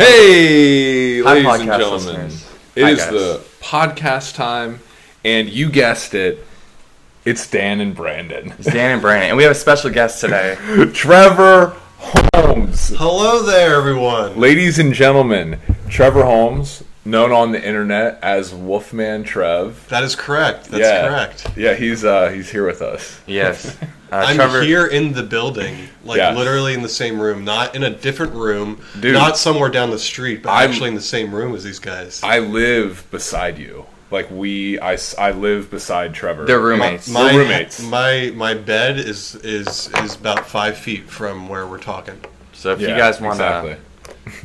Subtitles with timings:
[0.00, 1.92] Hey, Hi, ladies and gentlemen.
[1.92, 2.50] listeners.
[2.74, 3.10] It Hi, is guys.
[3.10, 4.80] the podcast time,
[5.26, 6.38] and you guessed it.
[7.26, 8.54] It's Dan and Brandon.
[8.58, 10.54] It's Dan and Brandon, and we have a special guest today.
[10.94, 11.76] Trevor
[12.34, 12.88] Holmes.
[12.96, 14.40] Hello there, everyone.
[14.40, 15.60] Ladies and gentlemen,
[15.90, 19.86] Trevor Holmes, known on the internet as Wolfman Trev.
[19.90, 20.70] That is correct.
[20.70, 21.08] That's yeah.
[21.08, 21.58] correct.
[21.58, 23.20] Yeah, he's uh he's here with us.
[23.26, 23.76] Yes,
[24.12, 24.62] uh, I'm Trevor.
[24.62, 26.34] here in the building, like Yeah.
[26.34, 29.12] literally in the same room, not in a different room, Dude.
[29.14, 32.20] not somewhere down the street, but I'm- actually in the same room as these guys.
[32.22, 33.86] I live beside you.
[34.10, 36.44] Like we I, I live beside Trevor.
[36.44, 37.08] They're My- roommates.
[37.08, 37.80] We're roommates.
[37.82, 42.18] My my bed is is is about five feet from where we're talking.
[42.52, 43.76] So if Yeah, you guys want to exactly.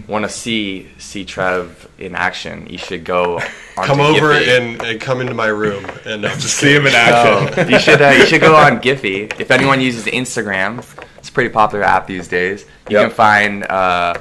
[0.07, 3.35] Want to see see Trev in action, you should go
[3.77, 4.57] onto Come over Giphy.
[4.57, 7.69] and, and come into my room and no, just See him in action.
[7.69, 9.39] You should uh, you should go on Giphy.
[9.39, 10.83] If anyone uses Instagram,
[11.17, 12.65] it's a pretty popular app these days.
[12.89, 13.07] You Yep.
[13.09, 14.13] can find uh,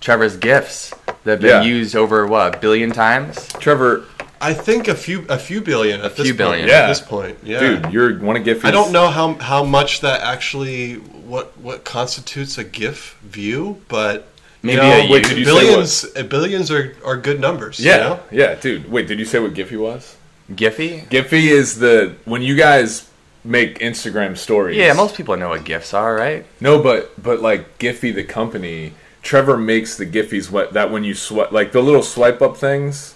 [0.00, 0.92] Trevor's gifs
[1.24, 1.62] that have been Yeah.
[1.62, 3.48] used over what a billion times.
[3.54, 4.04] Trevor,
[4.40, 6.60] I think a few a few billion at this few billion.
[6.62, 6.70] point.
[6.70, 6.82] Yeah.
[6.82, 7.60] At this point, yeah.
[7.60, 11.84] dude, you're want to give I don't know how how much that actually what what
[11.84, 14.28] constitutes a GIF view, but
[14.66, 17.78] Maybe you know, a Wait, did you say billions uh, billions are, are good numbers.
[17.80, 18.20] you Yeah, know?
[18.30, 18.90] yeah, dude.
[18.90, 20.16] Wait, did you say what Giphy was?
[20.52, 21.06] Giphy.
[21.08, 23.08] Giphy is the when you guys
[23.44, 24.76] make Instagram stories.
[24.76, 26.44] Yeah, most people know what gifs are, right?
[26.60, 31.14] no, but but like Giphy the company, Trevor makes the Giphies what that when you
[31.14, 33.14] swipe like the little swipe up things.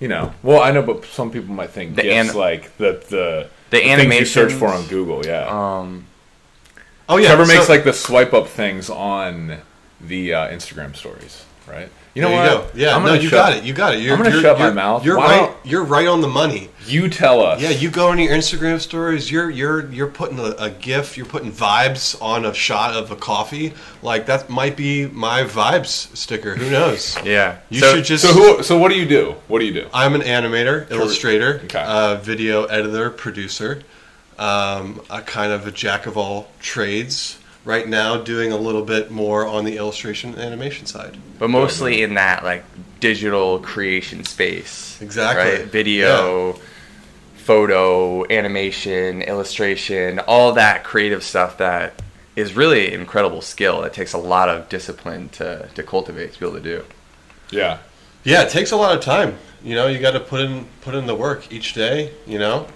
[0.00, 3.02] You know, well, I know, but some people might think The GIFs an- like the
[3.08, 4.86] the The things you search for on.
[4.86, 5.26] Google.
[5.26, 6.06] Yeah, Um,
[7.08, 7.28] Oh yeah.
[7.34, 9.58] Trevor makes so- like the swipe up things on
[10.00, 11.88] the uh, Instagram stories, right?
[12.14, 12.74] You know there what?
[12.74, 12.82] you.
[12.82, 13.62] Yeah, I'm no, you shut- got it.
[13.64, 14.00] You got it.
[14.00, 15.04] You're, I'm gonna you're, shut my mouth.
[15.04, 15.36] You're Why right.
[15.36, 16.68] don't- You're right on the money.
[16.86, 17.60] You tell us.
[17.62, 19.30] Yeah, you go on your Instagram stories.
[19.30, 21.16] You're you're you're putting a, a GIF.
[21.16, 23.72] You're putting vibes on a shot of a coffee.
[24.02, 26.56] Like that might be my vibes sticker.
[26.56, 27.16] Who knows?
[27.24, 27.58] yeah.
[27.70, 28.24] You So- should just.
[28.24, 28.62] So who?
[28.64, 29.36] So what do you do?
[29.46, 29.88] What do you do?
[29.94, 31.78] I'm an animator, illustrator, Okay.
[31.86, 33.82] uh, video editor, producer.
[34.38, 37.38] Um, a kind of a jack of all trades.
[37.68, 41.18] Right now, doing a little bit more on the illustration and animation side.
[41.38, 42.64] but mostly in that like
[42.98, 44.98] digital creation space.
[45.02, 45.60] Exactly.
[45.64, 45.70] Right?
[45.70, 46.58] Video,
[47.36, 52.00] photo, animation, illustration, all that creative stuff that
[52.36, 53.82] is really incredible skill.
[53.84, 56.84] It takes a lot of discipline to, to cultivate to be able to do.
[57.50, 57.80] Yeah.
[58.24, 59.36] Yeah, it takes a lot of time.
[59.62, 62.12] You know, you got to put in put in the work each day.
[62.26, 62.66] You know,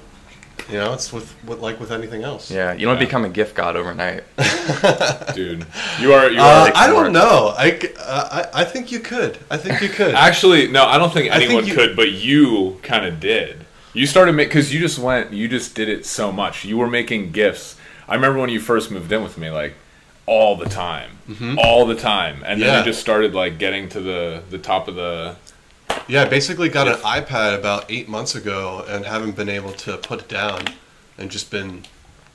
[0.70, 2.50] you know, it's with, with like with anything else.
[2.50, 3.04] Yeah, you don't Yeah.
[3.04, 4.24] become a gift god overnight.
[5.34, 5.66] dude.
[6.00, 6.30] You are.
[6.30, 6.66] You Uh, are.
[6.66, 7.54] Take I don't know.
[7.56, 9.38] I, c- uh, I I think you could.
[9.50, 10.14] I think you could.
[10.14, 10.84] Actually, no.
[10.84, 13.64] I don't think I think anyone you- could, but you kind of did.
[13.94, 15.32] You started make because you just went.
[15.32, 16.64] You just did it so much.
[16.64, 17.76] You were making gifts.
[18.08, 19.74] I remember when you first moved in with me, like
[20.26, 21.10] all the time,
[21.58, 22.78] all the time, and then Yeah.
[22.78, 25.36] you just started like getting to the the top of the.
[26.08, 29.96] Yeah, I basically got an iPad about eight months ago and haven't been able to
[29.98, 30.64] put it down
[31.18, 31.84] and just been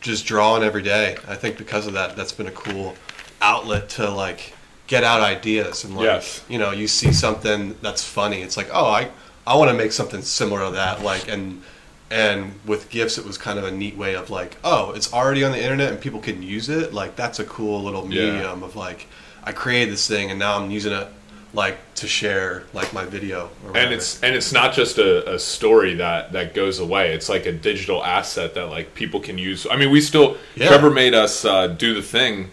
[0.01, 1.17] just drawing every day.
[1.27, 2.95] I think because of that, that's been a cool
[3.41, 4.53] outlet to like
[4.87, 6.43] get out ideas and like Yes.
[6.47, 8.41] you know you see something that's funny.
[8.41, 9.09] It's like oh I
[9.45, 11.61] I want to make something similar to that like and
[12.09, 15.43] and with gifts it was kind of a neat way of like oh it's already
[15.43, 18.31] on the internet and people can use it like that's a cool little Yeah.
[18.31, 19.07] medium of like
[19.43, 21.07] I created this thing and now I'm using it
[21.53, 25.39] like to share like my video or And it's and it's not just a, a
[25.39, 27.13] story that that goes away.
[27.13, 29.65] It's like a digital asset that like people can use.
[29.69, 30.67] I mean, we still Yeah.
[30.67, 32.51] Trevor made us uh, do the thing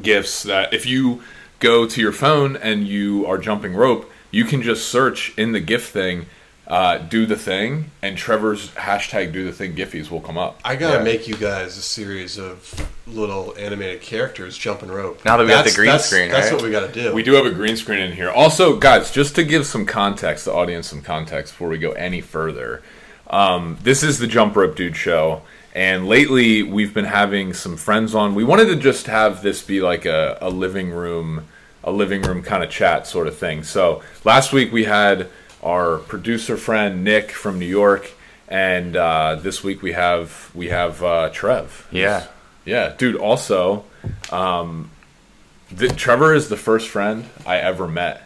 [0.00, 1.22] gifts that if you
[1.60, 5.60] go to your phone and you are jumping rope, you can just search in the
[5.60, 6.26] GIF thing,
[6.68, 10.60] uh, do the thing, and Trevor's hashtag do the thing Giphies will come up.
[10.64, 11.02] I gotta Yeah.
[11.04, 15.24] make you guys a series of little animated characters jumping rope.
[15.24, 16.54] Now that we got the green that's- screen, that's right?
[16.54, 17.12] what we gotta do.
[17.12, 18.30] We do have a green screen in here.
[18.30, 22.20] Also, guys, just to give some context, the audience some context before we go any
[22.20, 22.80] further.
[23.28, 25.42] Um, this is the Jump Rope Dude show,
[25.74, 28.34] and lately we've been having some friends on.
[28.34, 31.46] We wanted to just have this be like a, a living room,
[31.82, 33.64] a living room kind of chat sort of thing.
[33.64, 35.28] So last week we had
[35.62, 38.10] our producer friend Nick from New York,
[38.48, 41.88] and uh, this week we have we have uh, Trev.
[41.90, 42.26] Yeah.
[42.64, 43.16] Yeah, dude.
[43.16, 43.84] Also,
[44.30, 44.90] um,
[45.70, 48.22] the, Trevor is the first friend I ever met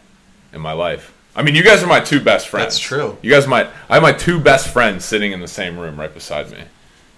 [0.52, 1.14] in my life.
[1.34, 2.74] I mean, you guys are my two best friends.
[2.74, 3.16] That's true.
[3.22, 3.68] You guys might.
[3.88, 6.64] I have my two best friends sitting in the same room right beside me.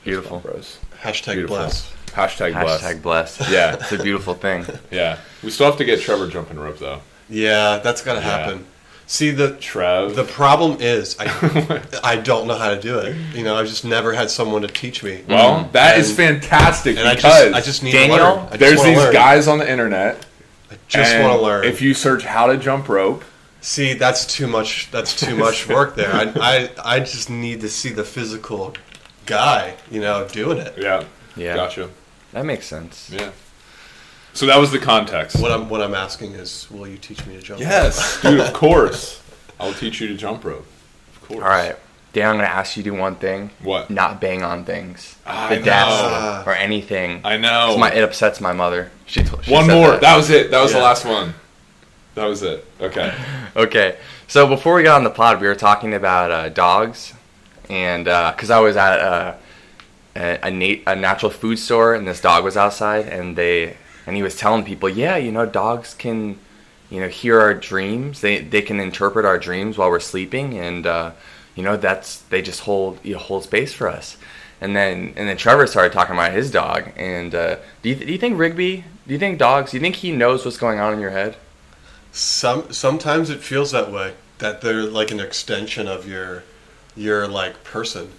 [0.04, 0.38] Beautiful.
[0.40, 0.78] Bros.
[1.00, 1.56] Hashtag Beautiful.
[1.56, 1.92] bless.
[2.06, 2.82] Hashtag, bless.
[2.82, 3.40] Hashtag blessed.
[3.50, 3.74] Yeah.
[3.74, 4.64] It's a beautiful thing.
[4.90, 5.18] Yeah.
[5.42, 7.00] We still have to get Trevor jumping rope though.
[7.28, 8.38] Yeah, that's gotta Yeah.
[8.38, 8.66] happen.
[9.08, 10.14] See the Trev.
[10.14, 13.16] the problem is I I don't know how to do it.
[13.34, 15.25] You know, I've just never had someone to teach me.
[15.26, 15.72] well, mm.
[15.72, 18.49] that is And- fantastic and I just I just need Daniel, to learn.
[18.52, 19.12] I there's wanna these learn.
[19.12, 20.25] guys on the internet.
[20.70, 21.64] I just want to learn.
[21.64, 23.25] If you search how to jump rope,
[23.60, 24.90] See, that's too much.
[24.90, 26.12] That's too much work there.
[26.12, 28.75] I, I, I just need to see the physical
[29.26, 30.75] guy, you know, doing it.
[30.78, 31.04] Yeah.
[31.37, 31.56] Yeah.
[31.56, 31.90] Gotcha.
[32.32, 33.11] That makes sense.
[33.12, 33.31] Yeah.
[34.38, 35.40] So that was the context.
[35.40, 37.58] What I'm, what I'm asking is, will you teach me to jump?
[37.58, 38.38] Yes, dude.
[38.38, 39.20] Of course.
[39.58, 40.64] I'll teach you to jump rope.
[41.17, 41.43] Of course.
[41.43, 41.75] All right.
[42.12, 43.50] Dan, I'm going to ask you to do one thing.
[43.64, 43.90] What?
[43.90, 45.17] Not bang on things.
[45.26, 47.23] I the desk or anything.
[47.25, 47.76] I know.
[47.79, 48.93] My, it upsets my mother.
[49.06, 49.90] She, t- she One said more.
[49.90, 50.02] That.
[50.02, 50.17] That.
[50.17, 50.52] was it.
[50.52, 51.35] That was the last one.
[52.14, 52.64] That was it.
[52.81, 53.12] Okay.
[53.56, 53.99] Okay.
[54.29, 57.12] So before we got on the pod, we were talking about uh, dogs,
[57.69, 59.35] and because I was at uh,
[60.14, 63.76] a a, nat- a natural food store, and this dog was outside, and they
[64.08, 66.38] and he was telling people, yeah, you know, dogs can,
[66.88, 68.22] you know, hear our dreams.
[68.22, 71.10] They they can interpret our dreams while we're sleeping, and uh,
[71.55, 74.16] you know, that's they just hold you know, hold space for us.
[74.62, 78.10] And then and then Trevor started talking about his dog, and uh, do you do
[78.10, 78.84] you think Rigby?
[79.06, 79.72] Do you think dogs?
[79.72, 81.37] Do you think he knows what's going on in your head?
[82.11, 86.44] Some sometimes it feels that way that they're like an extension of your
[86.96, 88.12] your like person,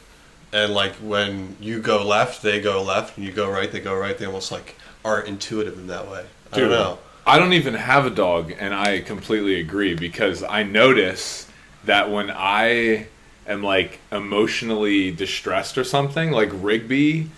[0.53, 3.95] and like when you go left, they go left, and you go right, they go
[3.97, 4.15] right.
[4.15, 6.25] They almost like are intuitive in that way.
[6.51, 6.99] I don't know.
[7.25, 11.47] I don't even have a dog, and I completely agree because I notice
[11.85, 13.07] that when I
[13.45, 17.29] am like emotionally distressed or something, like Rigby,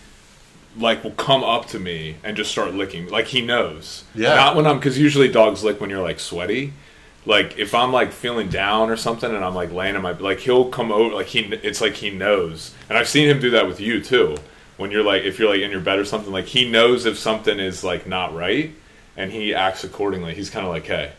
[0.78, 3.10] like will come up to me and just start licking.
[3.10, 4.04] Like he knows.
[4.16, 4.36] Yeah.
[4.36, 6.74] Not when I'm because usually dogs lick when you're like sweaty.
[7.26, 10.40] Like if I'm like feeling down or something and I'm like laying in my like
[10.40, 13.68] he'll come over like he it's like he knows and I've seen him do that
[13.68, 14.38] with you too
[14.82, 17.18] when you're like if you're like in your bed or something like he knows if
[17.18, 18.72] something is like not right
[19.16, 20.34] and he acts accordingly.
[20.34, 21.12] He's kind of like, hey,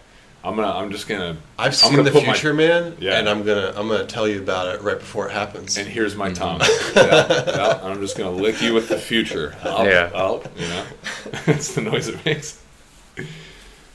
[0.44, 3.18] I'm gonna, I'm just gonna, I've I'm seen gonna the put my- future, man, Yeah.
[3.18, 5.76] and I'm gonna I'm gonna tell you about it right before it happens.
[5.78, 6.58] and here's my tongue.
[6.60, 6.98] Mm-hmm.
[6.98, 9.54] yeah, yeah, I'm just gonna lick you with the future.
[9.62, 10.10] Up, Yeah.
[10.14, 10.84] up, you know,
[11.46, 12.60] it's the noise it makes.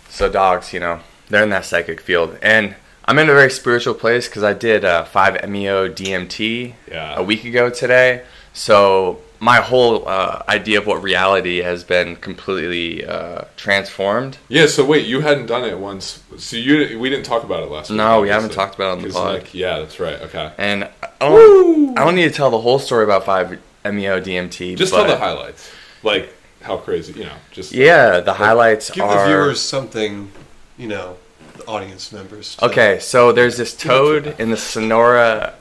[0.09, 0.99] So dogs, you know,
[1.29, 2.75] they're in that psychic field, and
[3.05, 7.15] I'm in a very spiritual place because I did uh, five MEO DMT Yeah.
[7.17, 8.23] a week ago today.
[8.53, 14.37] So my whole uh, idea of what reality has been completely uh, transformed.
[14.49, 14.67] Yeah.
[14.67, 16.23] So wait, you hadn't done it once.
[16.37, 17.97] So you, we didn't talk about it last week.
[17.97, 19.33] No, we haven't talked about it on the pod.
[19.35, 20.21] Like, yeah, that's right.
[20.21, 20.51] Okay.
[20.57, 24.77] And I don't, I don't need to tell the whole story about five MEO DMT.
[24.77, 25.71] Just but tell the highlights,
[26.03, 27.35] like how crazy, you know.
[27.51, 30.31] Just Yeah, the highlights Give are the viewers something,
[30.77, 31.17] you know,
[31.55, 32.57] the audience members.
[32.61, 35.53] Okay, so there's this toad in the Sonora.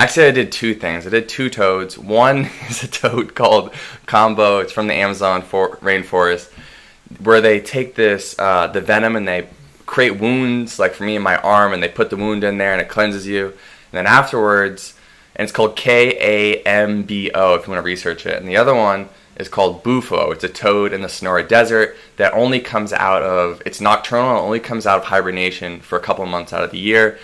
[0.00, 1.06] Actually, I did two things.
[1.06, 1.98] I did two toads.
[1.98, 3.74] One is a toad called
[4.06, 4.62] Kambo.
[4.62, 6.50] It's from the Amazon for- rainforest,
[7.22, 9.46] where they take this uh, the venom and they
[9.84, 10.78] create wounds.
[10.78, 12.88] Like for me in my arm, and they put the wound in there and it
[12.88, 13.48] cleanses you.
[13.48, 13.58] And
[13.92, 14.94] then afterwards,
[15.36, 18.40] and it's called K A M B O if you want to research it.
[18.40, 20.30] And the other one is called Bufo.
[20.30, 24.38] It's a toad in the Sonora Desert that only comes out of it's nocturnal.
[24.38, 27.18] It only comes out of hibernation for a couple months out of the year,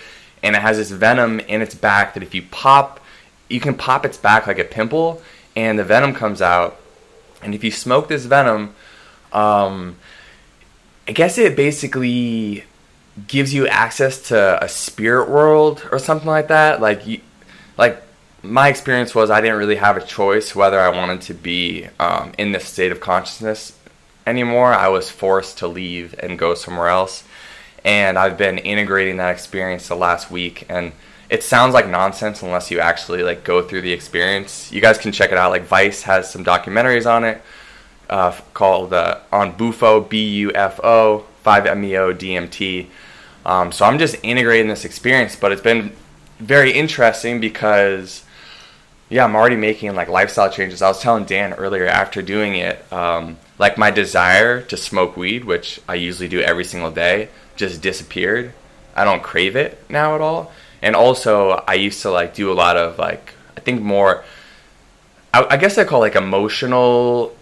[0.46, 3.00] and it has this venom in its back that if you pop,
[3.48, 5.20] you can pop its back like a pimple,
[5.56, 6.80] and the venom comes out.
[7.42, 8.74] And if you smoke this venom,
[9.32, 9.96] um,
[11.08, 12.64] I guess it basically
[13.26, 16.80] gives you access to a spirit world or something like that.
[16.80, 17.20] Like you,
[17.76, 18.00] like
[18.42, 22.32] my experience was I didn't really have a choice whether I wanted to be um,
[22.38, 23.76] in this state of consciousness
[24.26, 24.72] anymore.
[24.72, 27.24] I was forced to leave and go somewhere else,
[27.86, 30.92] and I've been integrating that experience the last week and.
[31.28, 34.70] It sounds like nonsense unless you actually like go through the experience.
[34.70, 35.50] You guys can check it out.
[35.50, 37.42] Like Vice has some documentaries on it
[38.08, 42.86] uh, called uh, on Bufo B U F O five MEO DMT.
[43.44, 45.92] Um, so I'm just integrating this experience, but it's been
[46.38, 48.24] very interesting because
[49.08, 50.82] yeah, I'm already making like lifestyle changes.
[50.82, 55.44] I was telling Dan earlier after doing it, um, like my desire to smoke weed,
[55.44, 58.52] which I usually do every single day, just disappeared.
[58.94, 60.52] I don't crave it now at all.
[60.82, 64.24] And also, I used to like do a lot of like I think more.
[65.32, 67.36] I, I guess I call it, like emotional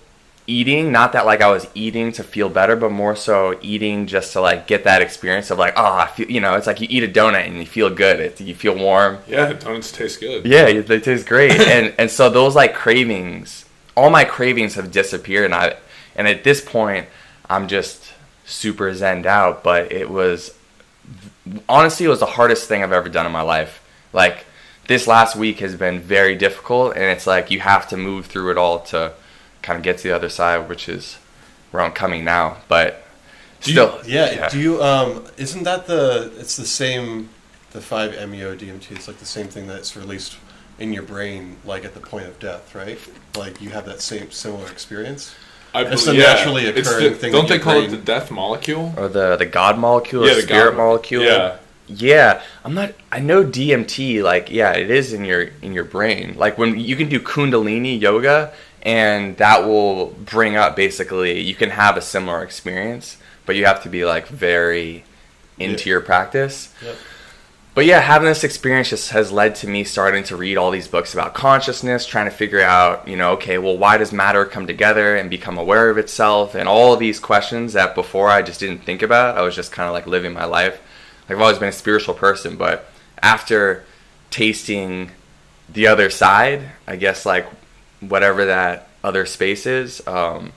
[0.46, 0.92] eating.
[0.92, 4.40] Not that like I was eating to feel better, but more so eating just to
[4.40, 7.02] like get that experience of like oh, I feel you know, it's like you eat
[7.02, 8.20] a donut and you feel good.
[8.20, 9.18] It's, you feel warm.
[9.26, 10.46] yeah, donuts taste good.
[10.46, 13.64] Yeah, they taste great, and and so those like cravings,
[13.96, 15.76] all my cravings have disappeared, and I
[16.16, 17.08] and at this point,
[17.50, 18.13] I'm just
[18.44, 19.62] super zened out.
[19.62, 20.54] But it was
[21.68, 23.80] honestly, it was the hardest thing I've ever done in my life.
[24.12, 24.46] Like
[24.88, 28.50] this last week has been very difficult, and it's like you have to move through
[28.50, 29.12] it all to
[29.62, 31.18] kind of get to the other side, which is
[31.70, 32.58] where I'm coming now.
[32.68, 33.04] But
[33.62, 34.82] Do you- still, yeah, Do you?
[34.82, 36.32] Um, isn't that the?
[36.38, 37.30] It's the same.
[37.72, 38.92] The five MEO DMT.
[38.92, 40.36] It's like the same thing that's released
[40.78, 42.98] in your brain, like at the point of death, right?
[43.36, 45.34] Like you have that same similar experience.
[45.74, 47.78] I It's believe- a naturally It's occurring the- thing Don't that they your call it
[47.88, 48.94] brain- the death molecule?
[48.96, 51.24] or the the God molecule, Yeah, or the spirit God- molecule.
[51.24, 52.92] Yeah, Yeah, I'm not.
[53.12, 54.22] I know DMT.
[54.22, 56.34] Like, yeah, it is in your in your brain.
[56.38, 58.52] Like when you can do Kundalini yoga,
[58.82, 63.82] and that will bring up basically you can have a similar experience, but you have
[63.82, 65.04] to be like very
[65.58, 65.94] into Yeah.
[65.94, 66.68] your practice.
[66.84, 66.96] Yep.
[67.74, 70.86] But yeah, having this experience just has led to me starting to read all these
[70.86, 74.68] books about consciousness, trying to figure out, you know, okay, well, why does matter come
[74.68, 78.84] together and become aware of itself, and all these questions that before I just didn't
[78.84, 79.36] think about.
[79.36, 80.80] I was just kind of like living my life.
[81.28, 82.88] Like, I've always been a spiritual person, but
[83.20, 83.84] after
[84.30, 85.10] tasting
[85.68, 87.48] the other side, I guess like
[87.98, 90.52] whatever that other space is, um,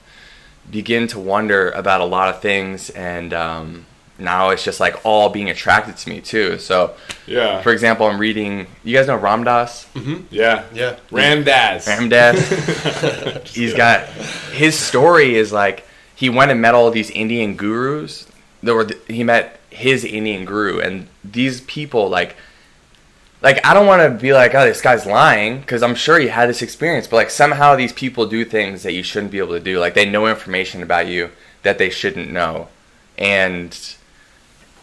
[0.69, 3.33] begin to wonder about a lot of things and.
[3.33, 3.87] Um,
[4.19, 6.57] now it's just like all being attracted to me too.
[6.59, 6.95] So,
[7.27, 7.61] Yeah.
[7.61, 8.67] for example, I'm reading.
[8.83, 9.85] You guys know Ram Dass?
[9.93, 10.23] Mm-hmm.
[10.31, 10.63] yeah.
[10.73, 10.95] Yeah.
[11.11, 11.87] Ram Dass.
[11.87, 13.47] Ramdas.
[13.47, 14.05] He's got
[14.53, 18.27] his story is like he went and met all these Indian gurus.
[18.63, 22.35] There were he met his Indian guru, and these people like.
[23.39, 26.27] Like I don't want to be like, oh, this guy's lying, because I'm sure he
[26.27, 27.05] had this experience.
[27.05, 29.79] But like somehow these people do things that you shouldn't be able to do.
[29.79, 31.29] Like they know information about you
[31.61, 32.67] that they shouldn't know,
[33.15, 33.77] and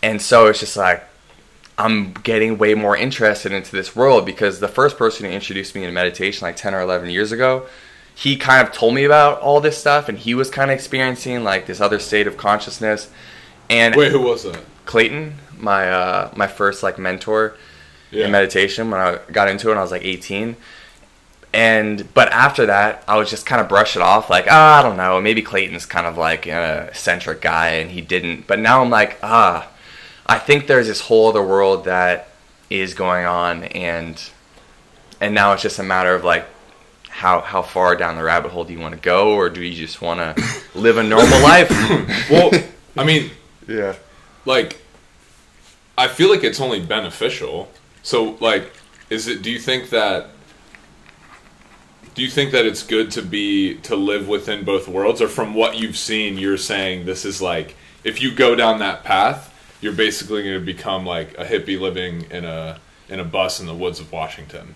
[0.04, 1.02] and so it's just like
[1.78, 5.82] I'm getting way more interested into this world because the first person who introduced me
[5.82, 7.66] into meditation like 10 or 11 years ago,
[8.14, 11.42] he kind of told me about all this stuff and he was kind of experiencing
[11.42, 13.10] like this other state of consciousness.
[13.70, 14.60] And Wait, who was that?
[14.84, 17.56] Clayton, my uh, my first like mentor
[18.10, 18.26] Yeah.
[18.26, 20.56] in meditation when I got into it when I was like 18.
[21.54, 24.82] And but after that, I was just kind of brush it off like, ah, I
[24.82, 28.46] don't know, maybe Clayton's kind of like an eccentric guy and he didn't.
[28.46, 29.66] But now I'm like, ah,
[30.26, 32.28] I think there's this whole other world that
[32.70, 34.22] is going on and
[35.20, 36.46] and now it's just a matter of like
[37.08, 39.74] how how far down the rabbit hole do you want to go or do you
[39.74, 41.70] just want to live a normal life?
[42.30, 42.50] Well,
[42.96, 43.30] I mean,
[43.68, 43.94] yeah.
[44.44, 44.80] like,
[45.96, 47.68] I feel like it's only beneficial.
[48.02, 48.72] So, like,
[49.10, 49.42] is it?
[49.42, 50.30] Do you think that?
[52.14, 55.54] Do you think that it's good to be to live within both worlds, or from
[55.54, 59.53] what you've seen, you're saying this is like if you go down that path,
[59.84, 63.66] you're basically going to become like a hippie living in a in a bus in
[63.66, 64.74] the woods of Washington.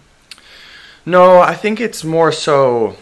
[1.07, 2.97] No, I think it's more so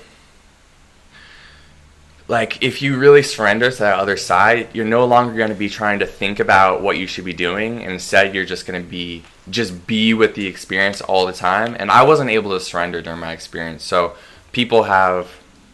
[2.28, 5.68] like if you really surrender to that other side, you're no longer going to be
[5.68, 7.80] trying to think about what you should be doing.
[7.82, 11.76] Instead, you're just going to be just be with the experience all the time.
[11.76, 13.82] And I wasn't able to surrender during my experience.
[13.82, 14.14] So
[14.52, 15.28] people have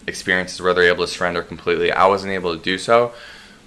[0.06, 1.92] experiences where they're able to surrender completely.
[1.92, 3.12] I wasn't able to do so.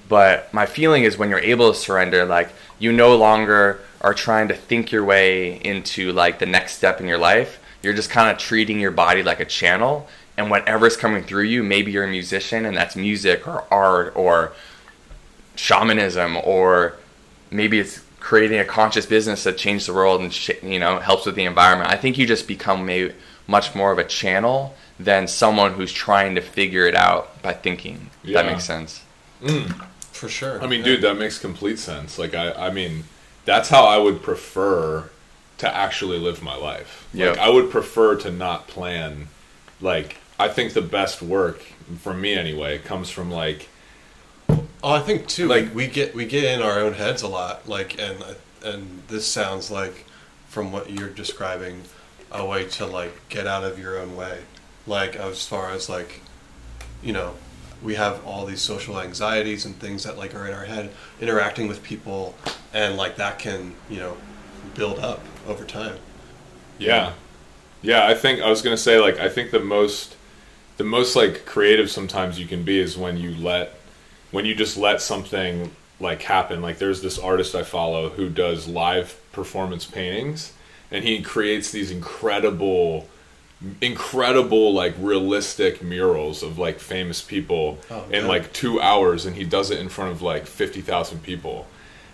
[0.08, 4.48] But my feeling is when you're able to surrender, like you no longer are trying
[4.50, 7.60] to think your way into like the next step in your life.
[7.82, 10.08] You're just kind of treating your body like a channel,
[10.38, 14.54] and whatever's coming through you, maybe you're a musician, and that's music or art or
[15.56, 16.98] shamanism, or
[17.52, 21.26] maybe it's creating a conscious business that changes the world and sh- you know helps
[21.26, 21.92] with the environment.
[21.92, 23.14] I think you just become maybe
[23.48, 28.10] much more of a channel than someone who's trying to figure it out by thinking.
[28.24, 29.04] If that makes sense.
[29.42, 29.86] Mm.
[30.16, 30.62] For sure.
[30.64, 30.86] I mean, Yeah.
[30.86, 32.18] dude, that makes complete sense.
[32.18, 33.04] Like, I, I mean,
[33.46, 35.10] that's how I would prefer
[35.58, 37.08] to actually live my life.
[37.14, 39.28] Like, I would prefer to not plan.
[39.82, 41.62] Like, I think the best work,
[42.02, 43.70] for me anyway, comes from like,
[44.84, 45.48] Oh, I think too.
[45.48, 47.68] Like- Like we get we get in our own heads a lot.
[47.68, 48.24] Like, and
[48.64, 50.06] and this sounds like,
[50.50, 51.82] from what you're describing,
[52.32, 54.40] a way to like get out of your own way.
[54.88, 56.22] Like as far as like,
[57.04, 57.34] you know,
[57.84, 60.92] we have all these social anxieties and things that like are in our head,
[61.22, 62.36] interacting with people,
[62.74, 64.18] and like that can you know,
[64.76, 65.98] build up over time.
[66.80, 67.14] yeah,
[67.82, 68.06] yeah.
[68.08, 70.16] I think I was gonna say like, I think the most,
[70.78, 73.74] the most like creative sometimes you can be is when you let,
[74.32, 76.62] when you just let something like happen.
[76.62, 80.54] Like, there's this artist I follow who does live performance paintings,
[80.92, 83.08] and he creates these incredible
[83.82, 88.28] incredible like realistic murals of like famous people Oh, in yeah.
[88.28, 91.68] like two hours and he does it in front of like 50,000 people.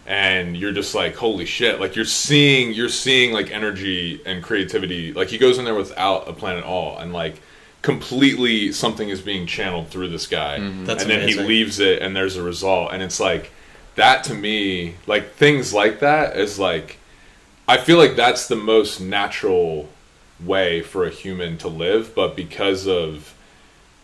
[0.07, 1.79] And you're just like holy shit.
[1.79, 5.13] Like you're seeing you're seeing like energy and creativity.
[5.13, 7.41] Like he goes in there without a plan at all and like
[7.81, 10.59] completely something is being channeled through this guy.
[10.59, 10.85] Mm-hmm.
[10.85, 12.93] That's and then he leaves it and there's a result.
[12.93, 13.51] And it's like
[13.95, 16.97] that to me like things like that is like
[17.67, 19.89] I feel like that's the most natural
[20.45, 23.35] way for a human to live, but because of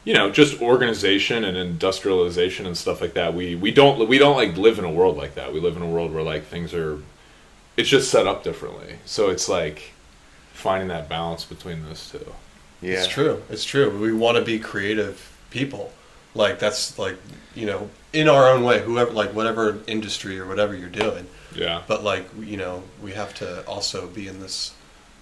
[0.03, 4.35] you know just organization and industrialization and stuff like that, we we don't we don't
[4.35, 5.53] like live in a world like that.
[5.53, 6.99] We live in a world where like things are
[7.75, 8.95] it's just set up differently.
[9.05, 9.91] So it's like
[10.53, 12.33] finding that balance between those two.
[12.81, 12.95] Yeah.
[12.95, 13.43] It's true.
[13.49, 13.97] It's true.
[13.99, 15.93] We want to be creative people.
[16.35, 17.17] Like that's like
[17.55, 18.81] you know in our own way.
[18.81, 21.81] Whoever like whatever industry or whatever you're doing, Yeah.
[21.87, 24.73] But like you know, we have to also be in this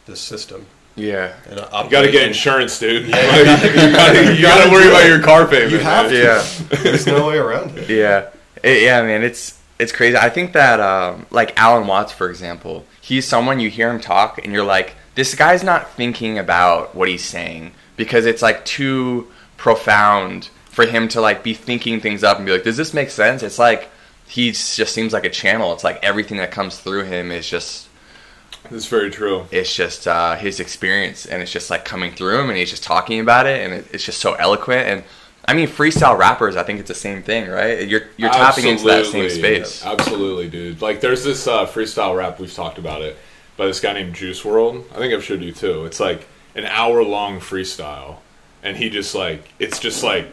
[0.05, 0.65] this system.
[0.95, 1.33] Yeah.
[1.49, 3.07] And You got to get insurance, dude.
[3.07, 5.71] Yeah, Like, you gotta- you got you gotta worry about your car payment.
[5.71, 6.13] You have man.
[6.13, 6.23] to.
[6.23, 6.81] Yeah.
[6.83, 7.89] There's no way around it.
[7.89, 8.29] Yeah,
[8.63, 10.15] It- yeah, man, it's it's crazy.
[10.15, 14.39] I think that um, like Alan Watts, for example, he's someone you hear him talk,
[14.43, 19.27] and you're like, this guy's not thinking about what he's saying because it's like too
[19.57, 23.09] profound for him to like be thinking things up and be like, does this make
[23.09, 23.43] sense?
[23.43, 23.89] It's like
[24.27, 25.73] he just seems like a channel.
[25.73, 27.89] It's like everything that comes through him is just
[28.69, 29.45] That's very true.
[29.51, 32.83] it's just uh, his experience and it's just like coming through him and he's just
[32.83, 35.03] talking about it and it, it's just so eloquent and
[35.47, 38.85] I mean freestyle rappers I think it's the same thing right you're you're tapping into
[38.85, 39.63] that same Absolutely.
[39.63, 40.81] space Absolutely, dude.
[40.81, 43.17] Like, there's this uh, freestyle rap we've talked about it
[43.57, 44.83] by this guy named Juice WRLD.
[44.91, 45.85] I think I've showed you too.
[45.85, 48.17] It's like an hour long freestyle,
[48.63, 50.27] and he just like it's just like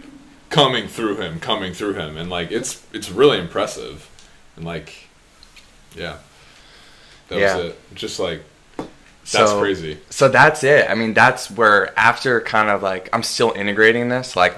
[0.49, 4.09] coming through him, coming through him, and like it's it's really impressive,
[4.57, 5.09] and like
[5.95, 6.19] yeah,
[7.33, 7.57] that Yeah.
[7.57, 7.95] was it.
[7.95, 8.43] Just like
[8.79, 9.99] that's So- crazy.
[10.11, 14.35] so that's it I mean that's where after kind of like I'm still integrating this
[14.37, 14.55] like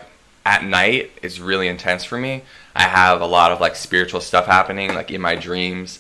[0.46, 2.42] at night is really intense for me
[2.74, 5.98] I have a lot of like spiritual stuff happening like in my dreams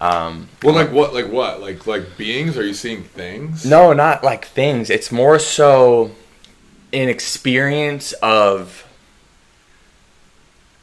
[0.00, 2.58] um, Well, like what, like what, like like beings?
[2.58, 3.64] Are you seeing things?
[3.64, 4.90] No, not like things.
[4.90, 6.10] It's more so
[6.92, 8.83] an experience of.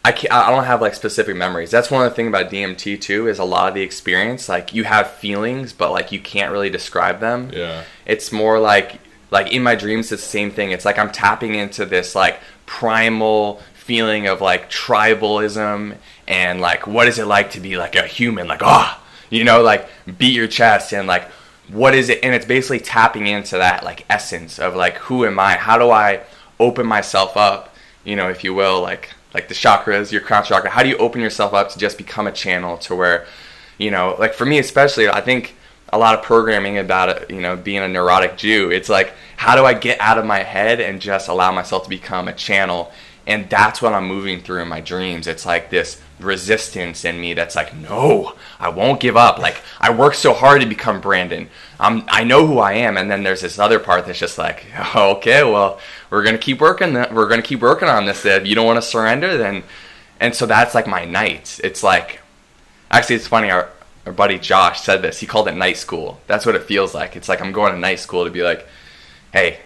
[0.04, 1.70] I can't, I don't have like specific memories.
[1.70, 4.74] That's one of the things about DMT too is a lot of the experience like
[4.74, 7.52] you have feelings but like you can't really describe them.
[7.54, 7.84] Yeah.
[8.06, 10.72] It's more like like in my dreams it's the same thing.
[10.72, 17.08] It's like I'm tapping into this like primal feeling of like tribalism and like what
[17.08, 19.90] is it like to be like a human like ah you know like
[20.20, 21.28] beat your chest and like
[21.72, 25.40] what is it and it's basically tapping into that like essence of like who am
[25.40, 25.56] I?
[25.56, 26.22] How do I
[26.60, 30.70] open myself up, you know, if you will, like like the chakras, your crown chakra.
[30.70, 33.26] How do you open yourself up to just become a channel to where
[33.82, 35.56] you know, like for me especially, I think
[35.92, 38.70] a lot of programming about it, you know, being a neurotic Jew.
[38.70, 41.90] It's like, how do I get out of my head and just allow myself to
[41.90, 42.92] become a channel?
[43.28, 45.28] And that's what I'm moving through in my dreams.
[45.28, 49.38] It's like this resistance in me that's like, no, I won't give up.
[49.40, 51.50] Like I worked so hard to become Brandon.
[51.80, 52.98] I'm, I know who I am.
[52.98, 55.80] And then there's this other part that's just like, okay, well,
[56.10, 56.94] we're gonna keep working.
[56.94, 58.26] That we're gonna keep working on this.
[58.26, 59.64] If you don't want to surrender, then,
[60.20, 61.60] and so that's like my nights.
[61.60, 62.22] It's like
[62.92, 63.50] Actually, it's funny.
[63.50, 63.70] Our,
[64.06, 65.20] our buddy Josh said this.
[65.20, 66.20] He called it night school.
[66.28, 67.16] That's what it feels like.
[67.16, 68.68] It's like I'm going to night school to be like,
[69.32, 69.60] hey,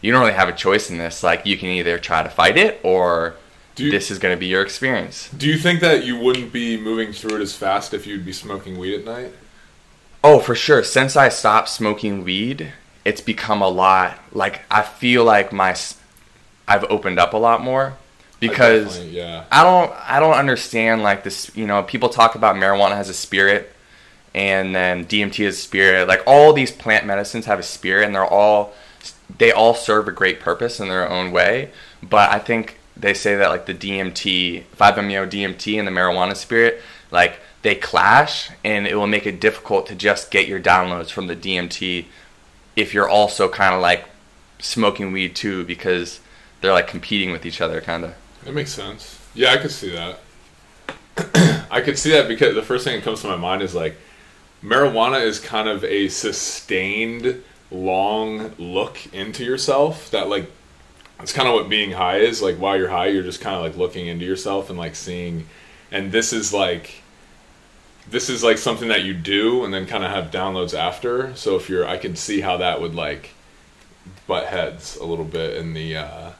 [0.00, 1.22] you don't really have a choice in this.
[1.22, 3.36] Like, you can either try to fight it or
[3.84, 5.28] you, this is going to be your experience.
[5.36, 8.32] do you think that you wouldn't be moving through it as fast if you'd be
[8.32, 9.32] smoking weed at night?
[10.24, 10.82] Oh, for sure.
[10.82, 12.72] Since I stopped smoking weed,
[13.04, 14.18] it's become a lot.
[14.32, 15.76] Like, I feel like my.
[16.68, 17.96] I've opened up a lot more
[18.40, 18.96] because.
[18.96, 19.44] Definitely, yeah.
[19.52, 23.14] I don't I don't understand like this you know people talk about marijuana has a
[23.14, 23.72] spirit
[24.34, 28.26] and then DMT is spirit like all these plant medicines have a spirit and they're
[28.26, 28.74] all
[29.38, 31.70] they all serve a great purpose in their own way
[32.02, 36.80] but I think they say that like the DMT 5-MeO DMT and the marijuana spirit
[37.10, 41.26] like they clash and it will make it difficult to just get your downloads from
[41.26, 42.06] the DMT
[42.74, 44.04] if you're also kind of like
[44.58, 46.20] smoking weed too because
[46.60, 49.20] they're like competing with each other kind of That makes sense.
[49.34, 50.20] Yeah, I could see that.
[51.70, 53.96] I could see that because the first thing that comes to my mind is like
[54.62, 60.50] marijuana is kind of a sustained long look into yourself that like
[61.20, 63.62] it's kind of what being high is like while you're high you're just kind of
[63.62, 65.46] like looking into yourself and like seeing
[65.90, 67.02] and this is like
[68.08, 71.56] this is like something that you do and then kind of have downloads after so
[71.56, 73.30] if you're i can see how that would like
[74.26, 76.30] butt heads a little bit in the uh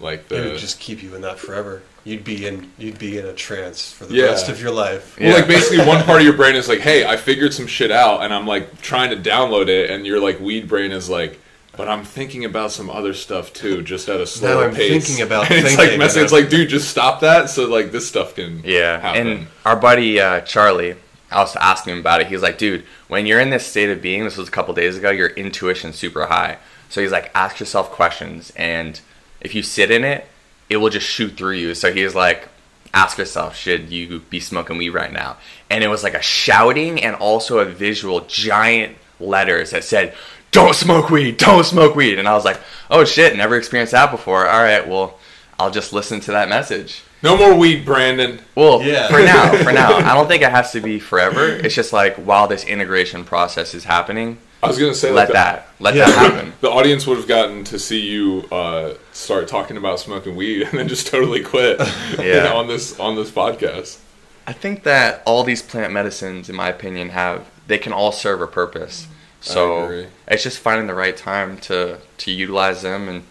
[0.00, 1.80] like the It would just keep you in that forever.
[2.02, 4.24] You'd be in you'd be in a trance for the Yeah.
[4.24, 5.16] rest of your life.
[5.18, 5.34] Well, Yeah.
[5.36, 8.22] like basically, one part of your brain is like, "Hey, I figured some shit out,"
[8.22, 11.38] and I'm like trying to download it, and your like weed brain is like,
[11.76, 15.22] "But I'm thinking about some other stuff too, just at a slower I'm pace." thinking
[15.26, 16.20] about and it's thinking, like messing.
[16.20, 19.26] and It's like, dude, just stop that, so like this stuff can Yeah, happen.
[19.26, 20.96] and our buddy uh, Charlie,
[21.30, 22.28] I was asking him about it.
[22.28, 24.96] He's like, dude, when you're in this state of being, this was a couple days
[24.96, 26.58] ago, your intuition's super high.
[26.88, 29.00] So he's like, ask yourself questions, and
[29.40, 30.26] if you sit in it,
[30.70, 31.74] it will just shoot through you.
[31.74, 32.48] So he's like,
[32.94, 35.36] ask yourself, should you be smoking weed right now?
[35.68, 40.14] And it was like a shouting and also a visual, giant letters that said,
[40.54, 42.18] don't smoke weed, don't smoke weed.
[42.18, 44.46] And I was like, oh shit, never experienced that before.
[44.48, 45.18] All right, well,
[45.58, 47.02] I'll just listen to that message.
[47.22, 48.40] no more weed, Brandon.
[48.54, 49.08] Well, Yeah.
[49.08, 49.96] for now, for now.
[49.98, 51.46] I don't think it has to be forever.
[51.48, 55.32] It's just like while this integration process is happening, I was gonna say let like,
[55.34, 56.06] that let Yeah.
[56.06, 56.52] that happen.
[56.62, 60.78] The audience would have gotten to see you uh, start talking about smoking weed and
[60.78, 61.78] then just totally quit
[62.18, 62.52] Yeah.
[62.54, 63.98] on this on this podcast.
[64.46, 68.40] I think that all these plant medicines, in my opinion, have they can all serve
[68.42, 69.06] a purpose.
[69.44, 73.24] So it's just finding the right time to to utilize them and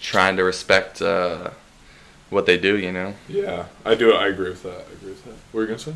[0.00, 1.50] trying to respect uh,
[2.30, 2.78] what they do.
[2.78, 3.14] You know.
[3.28, 4.12] Yeah, I do.
[4.12, 4.86] I agree with that.
[4.88, 5.30] I agree with that.
[5.32, 5.94] What were you gonna say?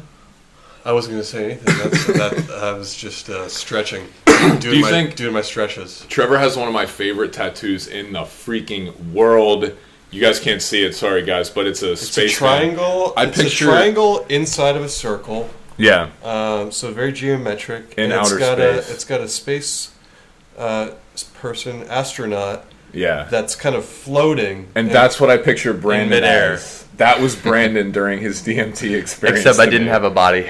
[0.87, 1.79] I wasn't going to say anything.
[1.79, 2.07] That's,
[2.48, 4.05] that I was just uh, stretching,
[4.61, 6.05] doing you my think- doing my stretches.
[6.11, 9.72] Trevor has one of my favorite tattoos in the freaking world.
[10.11, 13.14] You guys can't see it, sorry guys, but it's a It's space a triangle.
[13.16, 15.48] I it's picture- a triangle inside of a circle.
[15.77, 17.95] Yeah, Um, so very geometric.
[17.97, 18.89] In and it's outer got space.
[18.91, 19.93] A, it's got a space
[20.57, 20.91] uh,
[21.35, 23.25] person, astronaut, yeah.
[23.25, 24.69] that's kind of floating.
[24.77, 26.53] and that's what I picture Brandon midair.
[26.55, 26.87] as.
[26.99, 29.41] That was Brandon during his DMT experience.
[29.41, 29.91] Except I didn't me.
[29.91, 30.43] have a body.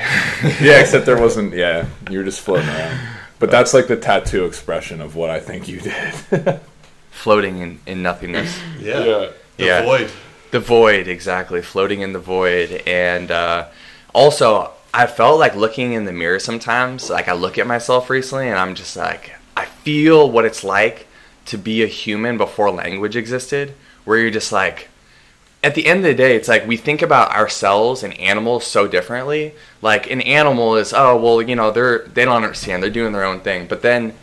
[0.61, 1.55] Yeah, except there wasn't.
[1.55, 3.01] Yeah, you were just floating around.
[3.39, 6.61] But that's like the tattoo expression of what I think you did.
[7.11, 8.59] Floating in, in nothingness.
[8.79, 9.29] yeah, Yeah.
[9.57, 9.83] the Yeah.
[9.85, 10.11] void.
[10.51, 11.63] The void, exactly.
[11.63, 12.83] Floating in the void.
[12.87, 13.67] And uh,
[14.15, 17.11] also, I felt like looking in the mirror sometimes.
[17.11, 21.07] Like, I look at myself recently and I'm just like, I feel what it's like
[21.47, 24.89] to be a human before language existed, where you're just like,
[25.63, 28.87] at the end of the day, it's like we think about ourselves and animals so
[28.87, 29.55] differently.
[29.83, 33.25] Like, an animal is, oh, well, you know, they're, they don't understand, they're doing their
[33.25, 33.67] own thing.
[33.67, 34.15] But then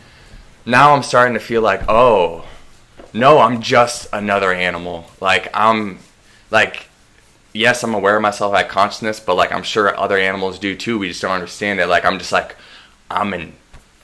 [0.66, 2.46] now I'm starting to feel like, oh,
[3.12, 5.10] no, I'm just another animal.
[5.20, 5.98] Like I'm
[6.50, 6.88] like
[7.52, 10.74] yes, I'm aware of myself, I have consciousness, but like I'm sure other animals do
[10.76, 10.98] too.
[10.98, 11.86] We just don't understand it.
[11.86, 12.56] Like I'm just like
[13.10, 13.52] I'm an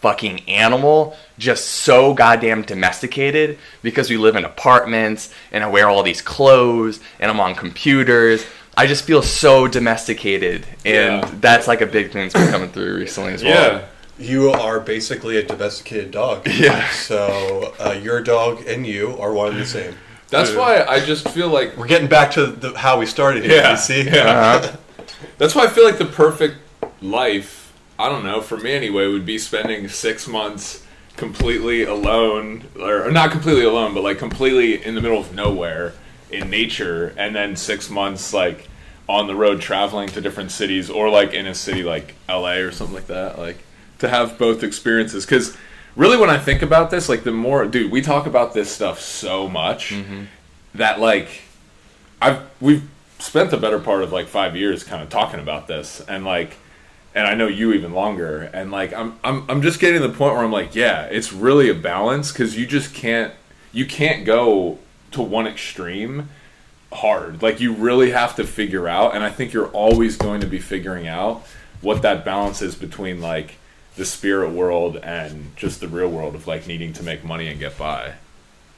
[0.00, 6.02] fucking animal, just so goddamn domesticated because we live in apartments and I wear all
[6.04, 8.44] these clothes and I'm on computers.
[8.76, 11.30] I just feel so domesticated, and Yeah.
[11.40, 13.72] that's like a big thing that's been coming through recently as well.
[13.72, 13.84] Yeah.
[14.20, 16.46] You are basically a domesticated dog.
[16.46, 16.88] Yeah.
[16.90, 19.94] So uh, your dog and you are one and the same.
[20.28, 23.56] That's why I just feel like We're getting back to the, how we started here.
[23.56, 24.02] Yeah, You see?
[24.04, 24.60] yeah.
[24.62, 24.76] Uh-huh.
[25.38, 26.56] That's why I feel like the perfect
[27.00, 30.84] life, I don't know, for me anyway, would be spending six months
[31.16, 35.94] completely alone, or, or not completely alone, but like completely in the middle of nowhere
[36.30, 38.68] in nature, and then six months like
[39.08, 42.70] on the road traveling to different cities, or like in a city like LA or
[42.70, 43.38] something like that.
[43.38, 43.58] Like
[44.00, 45.56] to have both experiences, because
[45.98, 49.00] really, when I think about this, like the more, dude, we talk about this stuff
[49.00, 50.24] so much mm-hmm.
[50.74, 51.42] that like
[52.22, 56.00] I've we've spent the better part of like five years kind of talking about this,
[56.08, 56.56] and like,
[57.14, 60.14] and I know you even longer, and like I'm I'm I'm just getting to the
[60.14, 63.34] point where I'm like, yeah, it's really a balance because you just can't
[63.72, 64.78] you can't go
[65.10, 66.30] to one extreme
[66.92, 67.42] hard.
[67.42, 70.60] Like you really have to figure out, and I think you're always going to be
[70.60, 71.44] figuring out
[71.80, 73.57] what that balance is between like
[73.98, 77.60] the spirit world and just the real world of like needing to make money and
[77.60, 78.14] get by.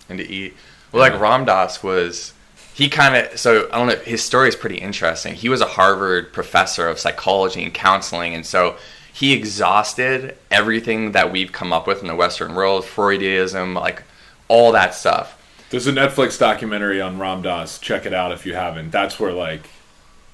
[0.09, 0.55] and to eat.
[0.91, 1.21] Well, like Yeah.
[1.21, 2.33] Ram Dass was,
[2.75, 3.97] he kind of so I don't know.
[3.97, 5.35] His story is pretty interesting.
[5.35, 8.77] He was a Harvard professor of psychology and counseling, and so
[9.13, 14.03] he exhausted everything that we've come up with in the Western world, Freudism, like
[14.49, 15.37] all that stuff.
[15.71, 17.79] There's a Netflix documentary on Ram Dass.
[17.79, 18.91] Check it out if you haven't.
[18.91, 19.69] That's where like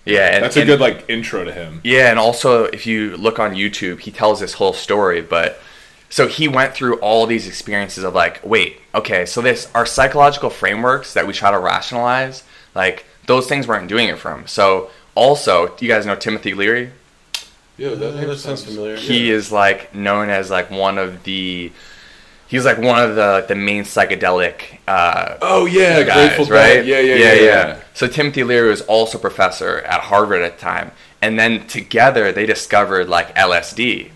[0.07, 1.81] Yeah, and, that's a and- good like intro to him.
[1.85, 5.21] Yeah, and also if you look on YouTube, he tells this whole story.
[5.21, 5.61] But
[6.09, 10.49] so he went through all these experiences of like, wait, okay, so this our psychological
[10.51, 14.47] frameworks that we try to rationalize, like those things weren't doing it from.
[14.47, 16.93] So also, you guys know Timothy Leary?
[17.77, 18.97] Yeah, Uh, that sounds familiar.
[18.97, 21.73] He is like known as like one of the
[22.49, 26.75] he's like one of the the main psychedelic uh, Oh yeah, guys, Grateful right?
[26.75, 26.87] Dead.
[26.87, 27.81] Yeah, yeah, yeah, yeah.
[27.95, 32.47] So Timothy Leary was also professor at Harvard at the time, and then together they
[32.47, 34.11] discovered like LSD,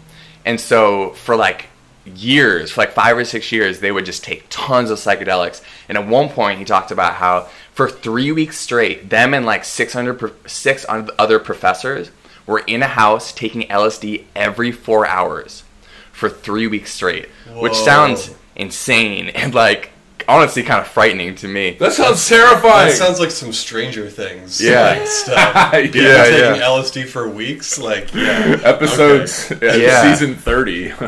[0.45, 1.67] and so for like
[2.05, 5.63] years, for like five or six years, they would just take tons of psychedelics.
[5.89, 9.65] And at one point, he talked about how for three weeks straight, them and like
[9.65, 12.11] 600, pro- six other professors
[12.47, 15.63] were in a house taking LSD every four hours
[16.21, 19.91] for three weeks straight, which sounds insane and like
[20.29, 21.73] honestly kind of frightening to me.
[21.81, 22.89] That sounds terrifying.
[22.89, 24.61] That sounds like some Stranger Things.
[24.61, 24.91] Yeah.
[24.99, 25.39] like, stuff.
[25.73, 26.67] yeah, People Yeah, taking yeah.
[26.69, 28.61] LSD for weeks, like yeah.
[28.63, 30.03] Episodes, yeah, Yeah.
[30.13, 30.93] season thirty.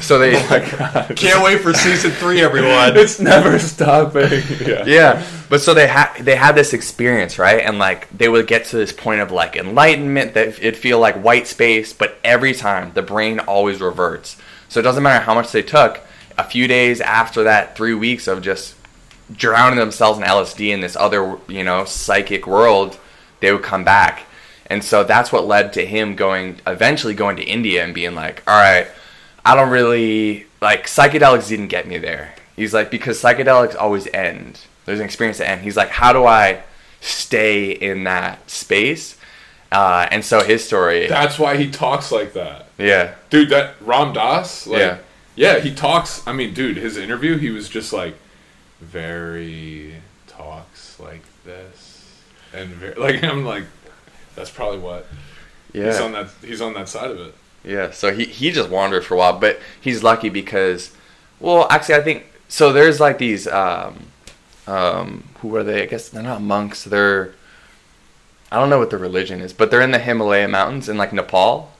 [0.00, 2.96] So they oh Can't wait for season three, everyone.
[2.96, 4.42] it's never stopping.
[4.64, 4.84] Yeah.
[4.86, 8.64] yeah but so they had they had this experience right and like they would get
[8.66, 12.92] to this point of like enlightenment that it'd feel like white space but every time
[12.94, 14.36] the brain always reverts
[14.68, 16.00] so it doesn't matter how much they took
[16.36, 18.74] a few days after that three weeks of just
[19.32, 22.98] drowning themselves in lsd in this other you know psychic world
[23.40, 24.24] they would come back
[24.66, 28.42] and so that's what led to him going eventually going to india and being like
[28.46, 28.88] all right
[29.48, 32.34] I don't really like psychedelics didn't get me there.
[32.54, 34.60] He's like because psychedelics always end.
[34.88, 35.60] There's an experience to end.
[35.60, 36.62] He's like, how do I
[37.00, 39.16] stay in that space?
[39.70, 42.68] Uh, and so his story, That's why he talks like that.
[42.78, 44.98] yeah, Dude, that Ram Dass, like, Yeah.
[45.36, 45.58] yeah.
[45.58, 46.26] he talks.
[46.26, 48.14] I mean, dude, his interview, he was just like,
[48.80, 49.96] very
[50.26, 52.06] talks like this,
[52.54, 53.64] and very, like I'm like,
[54.34, 55.06] that's probably what
[55.72, 57.34] Yeah, he's on that he's on that side of it.
[57.64, 57.90] yeah.
[57.90, 60.92] So he he just wandered for a while, but he's lucky because,
[61.40, 62.72] well, actually, I think so.
[62.72, 64.06] There's like these, um,
[64.68, 65.82] um, who are they?
[65.82, 66.84] I guess they're not monks.
[66.84, 67.32] They're
[68.50, 71.12] I don't know what the religion is, but they're in the Himalaya mountains in like
[71.12, 71.72] Nepal,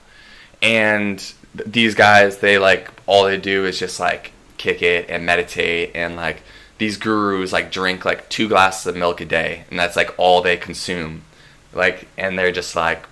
[0.62, 5.24] and th- these guys they like all they do is just like kick it and
[5.24, 6.42] meditate and like
[6.79, 10.42] these gurus like drink like two glasses of milk a day and that's like all
[10.42, 11.22] they consume
[11.72, 13.07] like and they're just like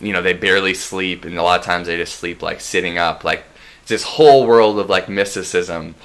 [0.00, 2.98] you know they barely sleep and a lot of times they just sleep like sitting
[2.98, 3.44] up like
[3.80, 5.96] it's this whole world of like mysticism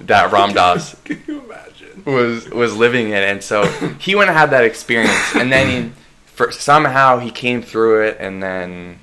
[0.00, 1.71] that Ram Dass Can you imagine?
[2.04, 3.64] Was was living in, and so
[3.98, 5.92] he went and had that experience, and then he,
[6.26, 8.98] for, somehow he came through it, and then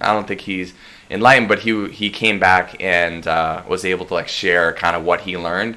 [0.00, 0.74] I don't think he's
[1.10, 5.04] enlightened, but he he came back and uh, was able to like share kind of
[5.04, 5.76] what he learned.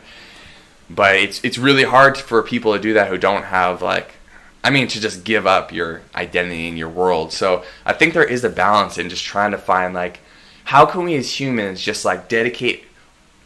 [0.89, 4.15] But it's it's really hard for people to do that who don't have like,
[4.63, 7.34] I mean, to just give up your identity in your world.
[7.34, 10.19] So I think there is a balance in just trying to find like,
[10.65, 12.86] how can we as humans just like dedicate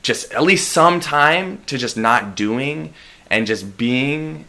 [0.08, 2.94] just at least some time to just not doing
[3.30, 4.46] and just being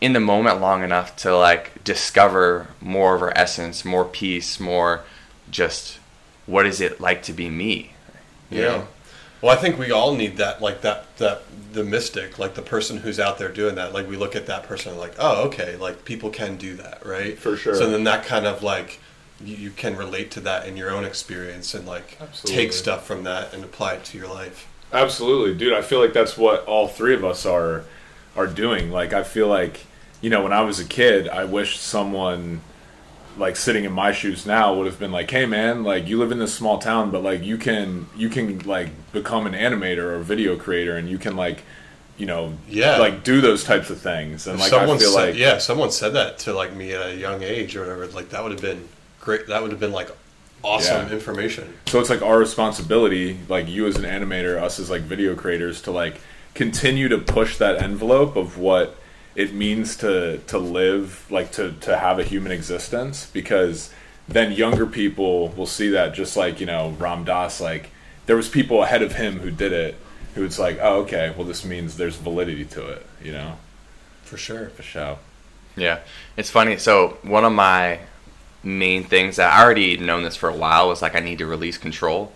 [0.00, 5.02] in the moment long enough to like discover more of our essence, more peace, more
[5.50, 5.98] just
[6.46, 7.92] what is it like to be me?
[8.48, 8.68] You Yeah.
[8.68, 8.88] know?
[9.42, 11.42] Well, I think we all need that, like that, that
[11.74, 13.92] the mystic, like the person who's out there doing that.
[13.92, 17.04] Like we look at that person and like, oh, okay, like people can do that,
[17.04, 17.38] right?
[17.38, 17.74] For sure.
[17.74, 18.98] So then that kind of like
[19.44, 22.62] you, you can relate to that in your own experience and like Absolutely.
[22.62, 24.66] take stuff from that and apply it to your life.
[24.92, 25.72] Absolutely, dude.
[25.72, 27.84] I feel like that's what all three of us are
[28.36, 28.90] are doing.
[28.90, 29.80] Like I feel like,
[30.20, 32.60] you know, when I was a kid, I wish someone
[33.38, 36.32] like sitting in my shoes now would have been like, "Hey man, like you live
[36.32, 40.18] in this small town, but like you can you can like become an animator or
[40.20, 41.62] video creator and you can like,
[42.16, 42.96] you know, Yeah.
[42.98, 45.58] like do those types of things." And If like someone I feel said, like yeah,
[45.58, 48.52] someone said that to like me at a young age or whatever, like that would
[48.52, 48.88] have been
[49.20, 49.48] great.
[49.48, 50.10] That would have been like
[50.66, 51.12] awesome Yeah.
[51.14, 51.72] information.
[51.86, 55.80] So it's like our responsibility, like you as an animator, us as like video creators,
[55.82, 56.20] to like
[56.54, 58.96] continue to push that envelope of what
[59.34, 63.90] it means to to live, like to to have a human existence, because
[64.28, 67.90] then younger people will see that just like you know Ram Dass, like
[68.26, 69.94] there was people ahead of him who did it,
[70.34, 73.56] who it's like, oh okay, well this means there's validity to it, you know,
[74.24, 74.70] For sure.
[74.70, 75.18] for sure.
[75.76, 75.98] Yeah.
[76.38, 76.78] It's funny.
[76.78, 78.00] So one of my
[78.66, 81.46] main things that I already known this for a while was like I need to
[81.46, 82.32] release control.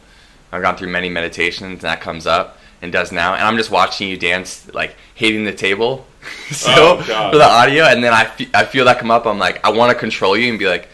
[0.52, 3.34] I've gone through many meditations and that comes up and does now.
[3.34, 6.06] And I'm just watching you dance, like hitting the table
[6.50, 7.84] so Oh, for the audio.
[7.84, 9.26] And then I, fe- I feel that come up.
[9.26, 10.88] I'm like, I want to control you and be like,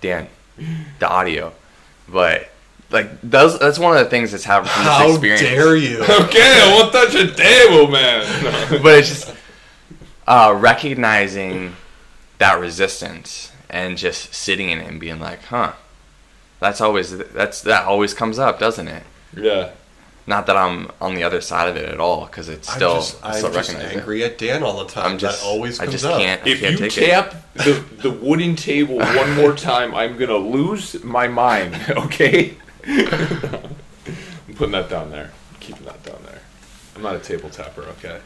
[0.00, 0.28] Dan,
[0.98, 1.52] the audio.
[2.08, 2.48] But
[2.90, 5.40] like those, that's one of the things that's happened from this How experience.
[5.42, 6.02] dare you?
[6.02, 8.82] Okay, I won't touch a table, man.
[8.82, 9.34] but it's just
[10.26, 11.74] uh, recognizing
[12.38, 15.72] that resistance and just sitting in it and being like, huh,
[16.60, 19.02] that's always that's that always comes up, doesn't it?
[19.36, 19.70] yeah.
[20.26, 22.94] Not that I'm on the other side of it at all, because it's I'm still
[22.96, 25.12] just, I I'm still just recognize angry at Dan all the time.
[25.12, 26.20] I'm just that always I just up.
[26.20, 26.42] can't.
[26.44, 27.06] I If can't you take it.
[27.10, 31.74] tap the, the wooden table one more time, I'm gonna lose my mind.
[31.96, 32.54] Okay.
[32.86, 35.30] I'm putting that down there.
[35.60, 36.40] keeping that down there.
[36.96, 37.82] I'm not a table tapper.
[37.98, 38.20] Okay.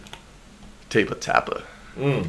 [0.90, 1.62] Table tapper.
[1.94, 2.22] Hmm.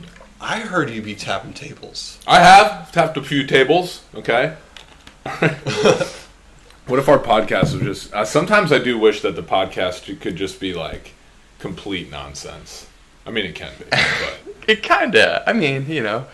[0.43, 2.19] I heard you be tapping tables.
[2.27, 4.03] I have tapped a few tables.
[4.13, 4.56] Okay.
[5.23, 8.13] what if our podcast was just?
[8.13, 11.13] Uh, sometimes I do wish that the podcast could just be like
[11.60, 12.88] complete nonsense.
[13.25, 15.43] I mean, it can be, but It kind of.
[15.47, 16.25] I mean, you know,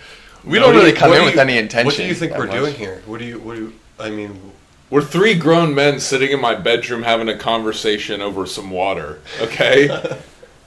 [0.43, 1.85] we No, don't really come in do with you- any intention.
[1.85, 2.55] What do you think we're much.
[2.55, 3.03] doing here?
[3.05, 3.39] What do you?
[3.39, 3.73] What do you?
[3.99, 4.53] I mean,
[4.89, 9.19] we're three grown men sitting in my bedroom having a conversation over some water.
[9.39, 9.87] Okay.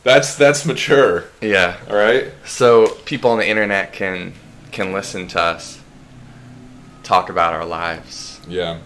[0.04, 1.24] that's that's mature.
[1.40, 1.76] Yeah.
[1.88, 2.32] All right.
[2.44, 4.34] So people on the internet can
[4.72, 5.80] can listen to us
[7.02, 8.78] talk about our lives Yeah.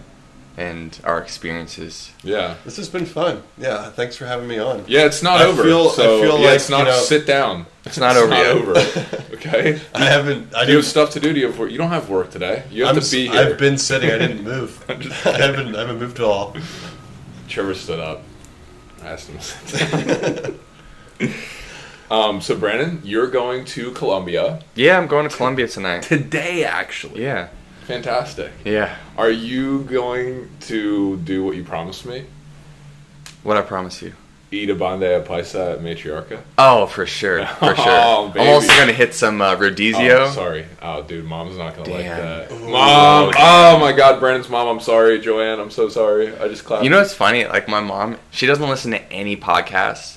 [0.57, 2.11] and our experiences.
[2.23, 2.55] Yeah.
[2.65, 3.43] this has been fun.
[3.57, 4.83] Yeah, thanks for having me on.
[4.87, 5.63] Yeah, it's not I over.
[5.63, 6.79] feel- I feel yeah, like, it's not.
[6.79, 7.67] you know- sit down.
[7.85, 8.47] It's not over yet.
[8.47, 8.73] over.
[9.37, 9.79] Okay.
[9.93, 10.53] I haven't.
[10.53, 11.31] I Do you have stuff to do?
[11.31, 11.69] Do you have work?
[11.71, 12.63] You don't have work today.
[12.71, 13.39] You have I'm, to be here.
[13.39, 14.09] I've been sitting.
[14.09, 14.83] I didn't move.
[14.89, 14.99] I'm
[15.33, 15.73] I haven't.
[15.75, 16.55] I haven't moved at all.
[17.47, 18.23] Trevor stood up.
[19.03, 20.59] I asked him.
[21.19, 21.35] To sit
[22.09, 22.19] down.
[22.35, 22.41] um.
[22.41, 26.03] So Brandon, you're going to Colombia Yeah, I'm going to Colombia tonight.
[26.03, 26.63] today.
[26.63, 27.23] Actually.
[27.23, 27.49] Yeah.
[27.85, 28.51] Fantastic.
[28.65, 28.95] Yeah.
[29.17, 32.25] Are you going to do what you promised me?
[33.43, 34.11] What I promise you.
[34.51, 36.41] eat a bandeja paisa at Matriarca?
[36.57, 37.85] Oh, for sure, for sure.
[37.87, 38.79] Oh, I'm also baby.
[38.79, 40.27] gonna hit some uh, rodizio.
[40.27, 40.65] Oh, sorry.
[40.81, 42.17] Oh, dude, mom's not gonna like Damn.
[42.19, 42.51] that.
[42.61, 44.67] Mom, oh my God, Brandon's mom.
[44.67, 45.59] I'm sorry, Joanne.
[45.59, 46.35] I'm so sorry.
[46.37, 46.83] I just clapped.
[46.83, 47.45] You know what's funny?
[47.45, 50.16] Like my mom, she doesn't listen to any podcasts.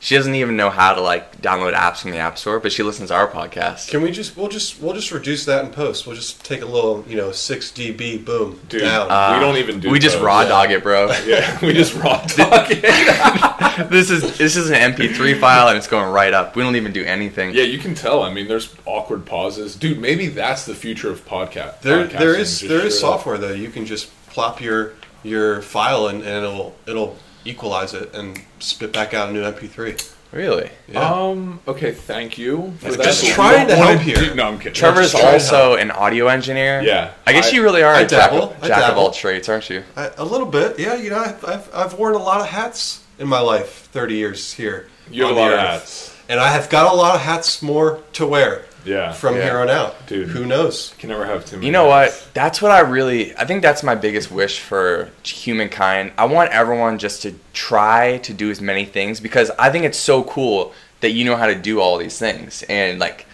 [0.00, 2.84] She doesn't even know how to like download apps from the app store, but she
[2.84, 3.88] listens to our podcast.
[3.90, 6.06] Can we just we'll just we'll just reduce that in post.
[6.06, 9.10] We'll just take a little you know six dB boom Dude, down.
[9.10, 10.24] uh, We don't even do We just those.
[10.24, 10.48] raw Yeah.
[10.48, 11.10] dog it, bro.
[11.26, 12.80] yeah, we just raw dog it.
[13.90, 16.54] this is this is an MP3 file and it's going right up.
[16.54, 17.52] We don't even do anything.
[17.54, 18.22] Yeah, you can tell.
[18.22, 19.98] I mean, there's awkward pauses, dude.
[19.98, 21.80] Maybe that's the future of podcast.
[21.80, 23.14] there podcasting, there is there is straight up.
[23.14, 23.52] software though.
[23.52, 24.92] You can just plop your
[25.24, 27.16] your file and, and it'll it'll
[27.48, 30.14] equalize it and spit back out a new MP3.
[30.30, 30.70] Really?
[30.86, 31.00] Yeah.
[31.10, 31.60] Um.
[31.66, 31.92] Okay.
[31.92, 32.74] Thank you.
[32.80, 33.02] For that.
[33.02, 34.16] just trying to help here.
[34.16, 34.74] do- No, I'm kidding.
[34.74, 36.82] Trevor's just trying to also an audio engineer.
[36.82, 37.12] Yeah.
[37.26, 38.54] I guess I- you really are I a jack, dabble.
[38.60, 39.02] I jack of dabble.
[39.04, 39.82] all trades, aren't you?
[39.96, 40.94] I, a little bit, yeah.
[40.96, 43.88] You know, I've, I've I've worn a lot of hats in my life.
[43.92, 44.88] Thirty years here.
[45.10, 45.70] You have on a lot the of earth.
[45.80, 46.16] hats.
[46.28, 49.12] and I have got a lot of hats more to wear Yeah.
[49.12, 49.44] from Yeah.
[49.44, 50.06] here on out.
[50.06, 50.28] Dude.
[50.28, 50.94] who knows?
[50.98, 51.66] Can never have too many.
[51.66, 52.20] You know hats.
[52.24, 52.34] what?
[52.34, 53.36] That's what I really.
[53.36, 56.12] I think that's my biggest wish for humankind.
[56.16, 59.98] I want everyone just to try to do as many things because I think it's
[59.98, 63.26] so cool that you know how to do all these things and like,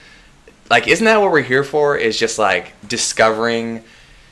[0.70, 1.96] like isn't that what we're here for?
[1.96, 3.82] Is just like discovering,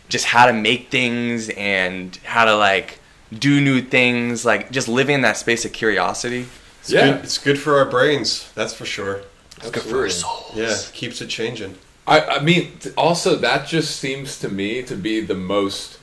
[0.08, 2.98] just how to make things and how to like
[3.38, 4.44] do new things.
[4.44, 6.46] Like just living in that space of curiosity.
[6.80, 7.12] It's Yeah.
[7.12, 8.48] good, it's good for our brains.
[8.54, 9.20] That's for sure.
[9.62, 10.10] It's good for our Absolutely.
[10.10, 10.90] souls.
[10.90, 11.76] Yeah, keeps it changing.
[12.06, 15.98] I, I mean, also that just seems to me to be the most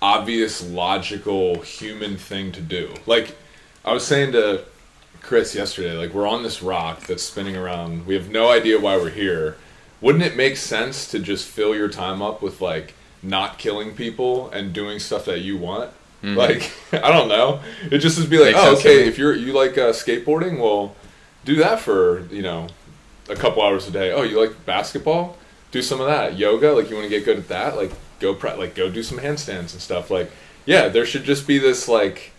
[0.00, 2.94] obvious, logical human thing to do.
[3.06, 3.36] Like
[3.84, 4.64] I was saying to
[5.22, 8.06] Chris yesterday, like we're on this rock that's spinning around.
[8.06, 9.56] We have no idea why we're here.
[10.00, 14.50] Wouldn't it make sense to just fill your time up with like not killing people
[14.50, 15.90] and doing stuff that you want?
[16.22, 17.60] Like I don't know.
[17.90, 20.94] It just would be like, Makes oh, okay, if you're you like uh, skateboarding, well,
[21.44, 22.68] do that for you know
[23.28, 24.12] a couple hours a day.
[24.12, 25.36] Oh, you like basketball?
[25.70, 26.36] Do some of that.
[26.38, 27.76] Yoga, like you want to get good at that?
[27.76, 30.10] Like go pre- like go do some handstands and stuff.
[30.10, 30.30] Like
[30.66, 32.32] yeah, there should just be this like.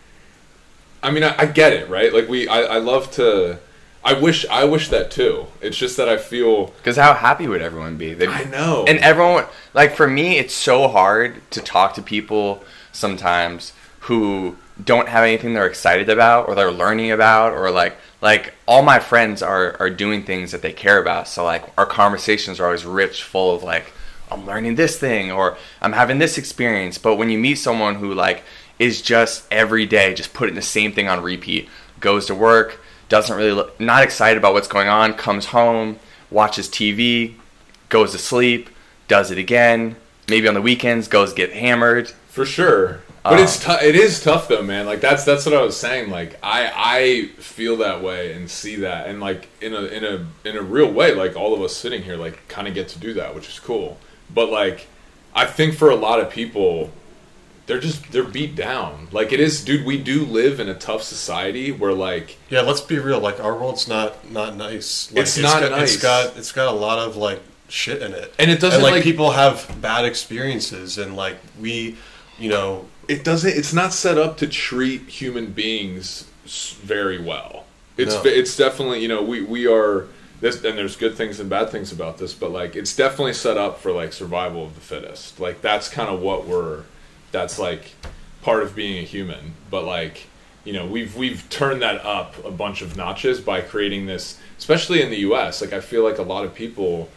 [1.01, 2.13] I mean, I, I get it, right?
[2.13, 3.59] Like we, I, I love to.
[4.03, 5.47] I wish, I wish that too.
[5.61, 6.67] It's just that I feel.
[6.67, 8.13] Because how happy would everyone be?
[8.13, 8.85] They'd- I know.
[8.87, 15.09] And everyone, like for me, it's so hard to talk to people sometimes who don't
[15.09, 19.41] have anything they're excited about or they're learning about or like like all my friends
[19.41, 21.27] are are doing things that they care about.
[21.27, 23.91] So like our conversations are always rich, full of like
[24.31, 26.97] I'm learning this thing or I'm having this experience.
[26.97, 28.43] But when you meet someone who like
[28.77, 31.67] is just every day just putting the same thing on repeat,
[31.99, 35.99] goes to work, doesn't really look, not excited about what's going on, comes home,
[36.31, 37.33] watches TV,
[37.89, 38.69] goes to sleep,
[39.07, 39.95] does it again.
[40.29, 42.09] Maybe on the weekends goes get hammered.
[42.29, 43.01] For sure.
[43.23, 44.85] But Um, it's tou- it is tough though, man.
[44.85, 46.09] Like that's that's what I was saying.
[46.09, 50.25] Like I I feel that way and see that and like in a in a
[50.47, 52.99] in a real way, like all of us sitting here like kind of get to
[52.99, 53.97] do that, which is cool.
[54.33, 54.87] But like
[55.35, 56.91] I think for a lot of people
[57.67, 59.09] they're just they're beat down.
[59.11, 62.81] Like it is dude, we do live in a tough society where like Yeah, let's
[62.81, 63.19] be real.
[63.19, 65.11] Like our world's not not nice.
[65.11, 65.93] Like, It's not got, nice.
[65.95, 68.33] It's got it's got a lot of like shit in it.
[68.39, 71.97] And it doesn't, And like, like- people have bad experiences, and like we,
[72.39, 77.65] you know, it doesn't it's not set up to treat human beings very well.
[77.97, 78.21] It's No.
[78.29, 80.07] it's definitely you know we we are
[80.41, 83.57] this and there's good things and bad things about this but like it's definitely set
[83.57, 85.39] up for like survival of the fittest.
[85.39, 86.83] Like that's kind of what we're
[87.31, 87.91] that's like
[88.41, 89.53] part of being a human.
[89.69, 90.27] But like
[90.63, 95.01] you know we've we've turned that up a bunch of notches by creating this especially
[95.01, 97.09] in the US like I feel like a lot of people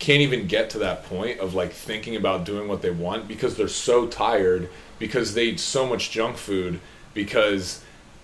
[0.00, 3.56] can't even get to that point of like thinking about doing what they want because
[3.56, 6.80] they're so tired because they eat so much junk food
[7.14, 7.82] because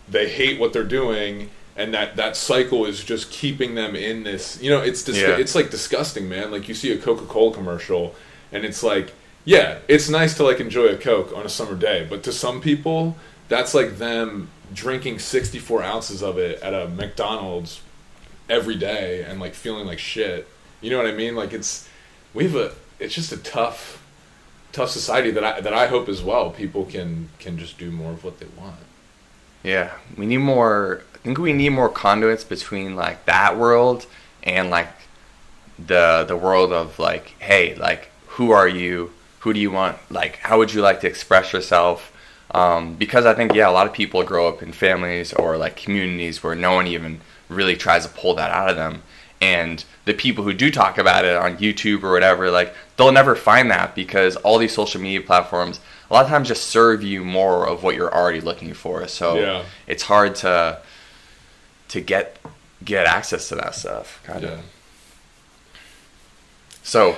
[0.09, 4.61] they hate what they're doing and that that cycle is just keeping them in this
[4.63, 5.37] you know it's dis- Yeah.
[5.37, 8.15] it's like disgusting man like you see a coca-cola commercial
[8.53, 9.13] and it's like
[9.45, 12.61] yeah it's nice to like enjoy a coke on a summer day but to some
[12.61, 13.17] people
[13.49, 17.81] that's like them drinking 64 ounces of it at a mcdonald's
[18.49, 20.49] every day and like feeling like shit
[20.81, 21.89] you know what i mean like it's
[22.35, 24.03] we have a it's just a tough
[24.73, 28.13] tough society that i that i hope as well people can can just do more
[28.13, 28.77] of what they want
[29.63, 31.03] Yeah, we need more.
[31.15, 34.07] I think we need more conduits between like that world
[34.45, 34.89] and like
[35.79, 39.11] the the world of like, hey, like who are you?
[39.41, 39.97] Who do you want?
[40.11, 42.13] Like, how would you like to express yourself?
[42.53, 45.77] Um, because I think yeah, a lot of people grow up in families or like
[45.77, 49.03] communities where no one even really tries to pull that out of them.
[49.41, 53.37] And the people who do talk about it on YouTube or whatever, like they'll never
[53.37, 55.81] find that because all these social media platforms
[56.11, 59.07] a lot of times just serve you more of what you're already looking for.
[59.09, 59.63] So Yeah.
[59.87, 60.79] it's hard to
[61.89, 62.39] to get
[62.85, 64.21] get access to that stuff.
[64.25, 64.49] Kind Yeah.
[64.51, 64.61] of.
[66.83, 67.17] So,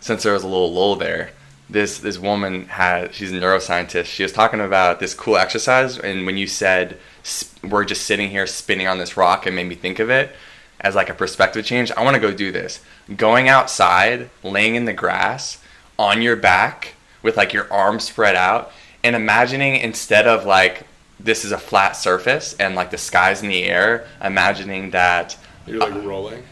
[0.00, 1.32] since there was a little lull there,
[1.68, 4.06] this this woman had she's a neuroscientist.
[4.06, 8.30] She was talking about this cool exercise, and when you said "S- we're just sitting
[8.30, 10.34] here spinning on this rock, it made me think of it
[10.80, 11.90] as like a perspective change.
[11.92, 12.80] I want to go do this.
[13.16, 15.62] Going outside, laying in the grass
[15.98, 18.72] on your back with like your arms spread out,
[19.02, 20.84] and imagining instead of like
[21.20, 25.78] this is a flat surface and like the sky's in the air, imagining that You're
[25.80, 26.42] like uh, rolling.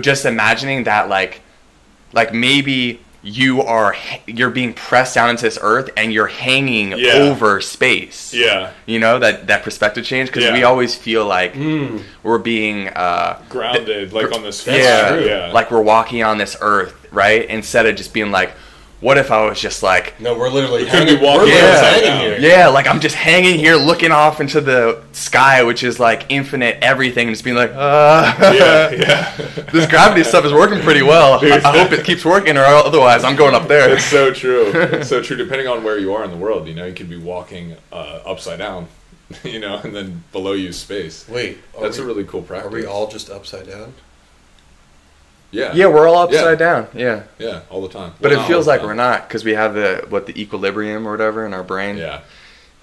[0.00, 1.42] just imagining that like
[2.12, 3.00] like maybe
[3.30, 3.94] you are
[4.26, 7.12] you're being pressed down into this earth and you're hanging Yeah.
[7.14, 8.70] over space Yeah.
[8.86, 10.54] you know that that perspective change because Yeah.
[10.54, 11.54] we always feel like
[12.22, 14.66] we're being uh Grounded, like on this.
[14.66, 15.50] yeah, yeah.
[15.52, 18.52] like we're walking on this earth right instead of just being like
[19.00, 21.70] what if i was just like No, we're literally could be hanging, walking we're literally
[21.70, 22.50] upside hanging here.
[22.50, 26.78] yeah like i'm just hanging here looking off into the sky which is like infinite
[26.82, 29.36] everything and just being like uh yeah, yeah.
[29.72, 31.34] this gravity stuff is working pretty well.
[31.42, 33.92] I, I hope it keeps working, or otherwise I'm going up there.
[33.92, 34.72] It's so true.
[34.74, 35.36] It's so true.
[35.36, 38.20] Depending on where you are in the world, you know, you could be walking uh,
[38.24, 38.88] upside down,
[39.44, 41.28] you know, and then below you space.
[41.28, 42.66] Wait, That's we, a really cool practice.
[42.66, 42.86] Are practice.
[42.88, 43.92] we all just upside down?
[45.50, 45.72] Yeah.
[45.74, 46.88] Yeah, we're all upside down.
[46.94, 48.12] Yeah, Yeah, all the time.
[48.20, 51.06] but Well, it feels like the we're not because we have the what the equilibrium
[51.08, 51.96] or whatever in our brain.
[51.96, 52.20] Yeah,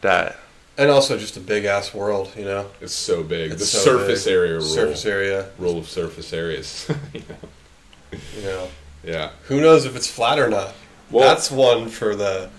[0.01, 0.37] That
[0.77, 2.69] And also just a big ass world, you know.
[2.81, 3.51] it's so big.
[3.51, 4.33] It's the so surface big.
[4.33, 4.61] area rule.
[4.61, 6.89] Surface area, Rule of surface areas.
[7.13, 8.19] you know?
[8.37, 8.67] you know.
[9.03, 9.29] Yeah.
[9.43, 10.73] Who knows if it's flat or not?
[11.11, 12.49] Well- that's one for the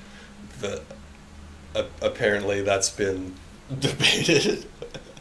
[0.61, 0.83] the.
[1.75, 3.35] Uh, apparently, that's been
[3.81, 4.65] debated.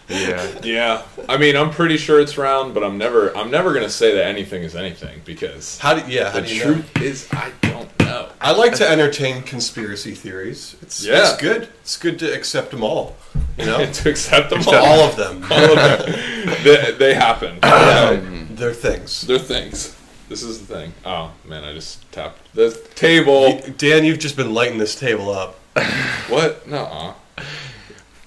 [0.09, 0.59] Yeah.
[0.63, 1.01] Yeah.
[1.27, 3.35] I mean, I'm pretty sure it's round, but I'm never.
[3.37, 6.31] I'm never gonna say that anything is anything because How do yeah?
[6.31, 6.73] How the do you know?
[6.73, 8.29] truth is I don't know.
[8.39, 10.75] I like to entertain conspiracy theories.
[10.81, 11.21] It's Yeah.
[11.31, 11.69] it's good.
[11.81, 13.15] It's good to accept them all.
[13.57, 14.75] You know, to accept them all.
[14.75, 15.43] all of them.
[15.49, 16.63] All of them.
[16.63, 17.59] they, they happen.
[17.63, 19.21] Um, they're things.
[19.21, 19.95] They're things.
[20.29, 20.93] This is the thing.
[21.05, 23.59] Oh man, I just tapped the table.
[23.77, 25.59] Dan, you've just been lighting this table up.
[26.29, 26.67] What?
[26.67, 27.13] No.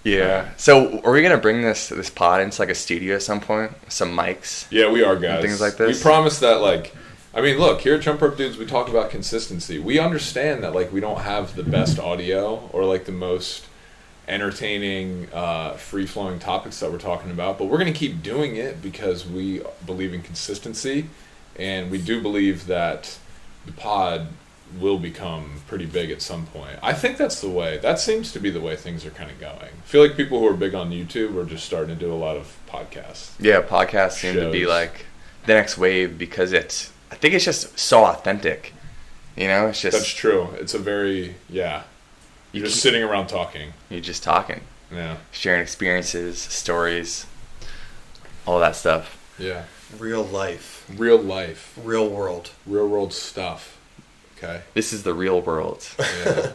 [0.04, 0.50] Yeah.
[0.56, 3.72] So, are we gonna bring this this pod into like a studio at some point?
[3.88, 4.66] Some mics.
[4.70, 5.42] Yeah, we are guys.
[5.42, 5.98] things like this?
[5.98, 6.94] We promise that, like,
[7.34, 9.78] I mean, look here at Jump Rope Dudes, we talk about consistency.
[9.78, 13.66] We understand that, like, we don't have the best audio or like the most
[14.26, 18.82] entertaining, uh, free flowing topics that we're talking about, but we're gonna keep doing it
[18.82, 21.08] because we believe in consistency,
[21.56, 23.18] and we do believe that
[23.66, 24.28] the pod
[24.78, 26.78] will become pretty big at some point.
[26.82, 27.78] I think that's the way.
[27.78, 29.58] That seems to be the way things are kind of going.
[29.60, 32.14] I feel like people who are big on YouTube are just starting to do a
[32.16, 33.32] lot of podcasts.
[33.40, 35.06] Yeah, podcasts seem to be like
[35.46, 36.92] the next wave because it's.
[37.10, 38.74] I think it's just so authentic.
[39.36, 40.48] You know, it's just That's true.
[40.58, 41.84] It's a very yeah.
[42.52, 43.72] You're just sitting around talking.
[43.90, 45.18] you're just talking, Yeah.
[45.32, 47.26] sharing experiences, stories,
[48.46, 49.16] all that stuff.
[49.38, 49.64] Yeah.
[49.98, 52.50] Real life, Real life, real world.
[52.66, 53.77] real world stuff.
[54.38, 54.62] Okay.
[54.74, 55.86] This is the real world.
[55.98, 56.52] Yeah.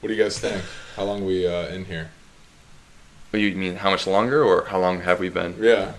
[0.00, 0.62] what do you guys think?
[0.96, 2.10] How long are we uh, in here?
[3.30, 5.56] What, you mean how much longer, or how long have we been?
[5.60, 5.92] Yeah.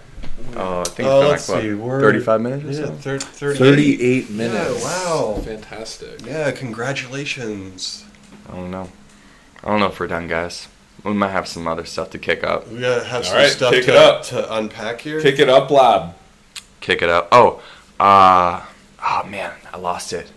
[0.55, 2.85] Oh, I think Oh, it's let's been like see, what, we're- thirty-five minutes or Yeah,
[2.87, 2.93] so.
[2.95, 4.25] thir- 38.
[4.25, 5.41] 38 Yeah, wow.
[5.43, 6.25] Fantastic.
[6.25, 8.05] Yeah, congratulations.
[8.49, 8.89] I don't know.
[9.63, 10.67] I don't know if we're done, guys.
[11.03, 12.67] We might have some other stuff to kick up.
[12.69, 14.23] We gotta have All some right, stuff kick it to, up.
[14.25, 15.21] to unpack here.
[15.21, 16.15] Kick it up, lab.
[16.79, 17.27] Kick it up.
[17.31, 17.61] Oh,
[17.99, 18.61] uh,
[19.03, 20.31] oh man, I lost it.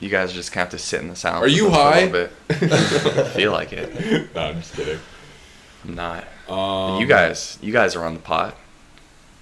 [0.00, 1.44] You guys just kind of have to sit in the silence.
[1.44, 2.08] Are you a high?
[3.34, 4.34] feel like it.
[4.34, 4.98] no, I'm just kidding.
[5.84, 6.24] I'm not.
[6.48, 8.56] Um, you guys, you guys are on the pot.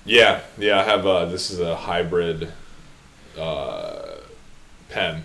[0.05, 0.81] Yeah, yeah.
[0.81, 1.07] I have.
[1.07, 2.53] Uh, this is a hybrid
[3.39, 4.17] uh,
[4.89, 5.23] pen.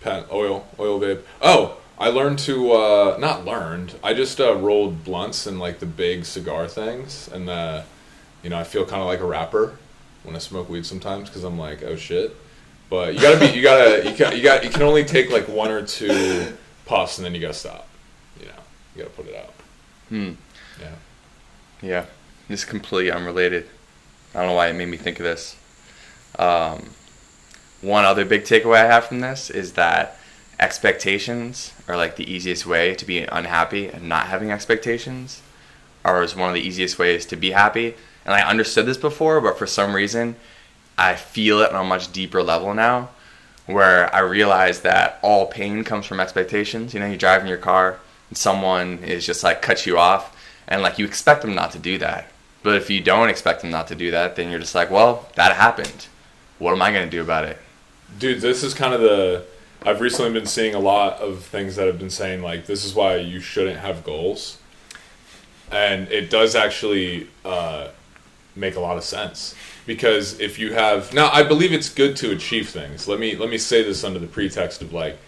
[0.00, 1.22] Pen oil oil vape.
[1.42, 3.96] Oh, I learned to uh, not learned.
[4.02, 7.82] I just uh, rolled blunts and like the big cigar things, and uh,
[8.42, 9.76] you know I feel kind of like a rapper
[10.22, 12.34] when I smoke weed sometimes because I'm like oh shit.
[12.88, 15.48] But you gotta be you gotta you got you got you can only take like
[15.48, 17.88] one or two puffs and then you gotta stop.
[18.40, 18.52] You know
[18.94, 19.52] you gotta put it out.
[20.08, 20.32] Hmm.
[20.80, 20.94] Yeah.
[21.82, 22.06] Yeah,
[22.48, 23.66] this is completely unrelated.
[24.34, 25.56] I don't know why it made me think of this.
[26.38, 26.90] Um,
[27.80, 30.18] one other big takeaway I have from this is that
[30.58, 35.42] expectations are like the easiest way to be unhappy, and not having expectations
[36.04, 37.94] are is one of the easiest ways to be happy.
[38.24, 40.36] And I understood this before, but for some reason,
[40.98, 43.10] I feel it on a much deeper level now,
[43.66, 46.94] where I realize that all pain comes from expectations.
[46.94, 47.98] You know, you drive in your car,
[48.30, 50.36] and someone is just like cuts you off,
[50.68, 52.30] and like you expect them not to do that.
[52.62, 55.28] But if you don't expect them not to do that, then you're just like, well,
[55.36, 56.08] that happened.
[56.58, 57.58] What am I going to do about it?
[58.18, 59.44] dude this is kind of the
[59.84, 62.94] i've recently been seeing a lot of things that have been saying like this is
[62.94, 64.58] why you shouldn't have goals
[65.70, 67.88] and it does actually uh,
[68.56, 69.54] make a lot of sense
[69.86, 73.06] because if you have now, I believe it's good to achieve things.
[73.06, 75.18] Let me let me say this under the pretext of like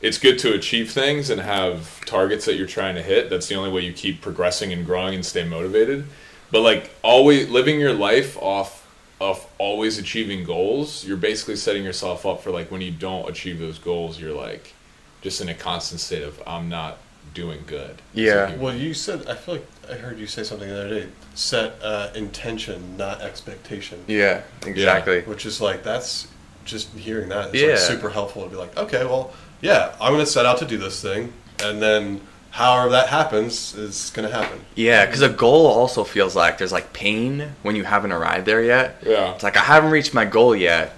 [0.00, 3.30] it's good to achieve things and have targets that you're trying to hit.
[3.30, 6.06] That's the only way you keep progressing and growing and stay motivated.
[6.50, 8.80] But like always living your life off
[9.20, 13.60] of always achieving goals, you're basically setting yourself up for like when you don't achieve
[13.60, 14.74] those goals, you're like
[15.20, 16.98] just in a constant state of I'm not
[17.32, 18.02] doing good.
[18.12, 18.50] Yeah.
[18.50, 21.08] So Well, you said I feel like I heard you say something the other day.
[21.34, 24.04] Set uh, intention, not expectation.
[24.06, 25.22] Yeah, exactly.
[25.22, 26.28] Which is like that's
[26.64, 27.68] just hearing that is Yeah.
[27.70, 30.78] like super helpful to be like, okay, well, yeah, I'm gonna set out to do
[30.78, 32.20] this thing, and then
[32.50, 34.60] however that happens is gonna happen.
[34.76, 38.62] Yeah, because a goal also feels like there's like pain when you haven't arrived there
[38.62, 39.02] yet.
[39.04, 39.34] Yeah.
[39.34, 40.94] It's like I haven't reached my goal yet.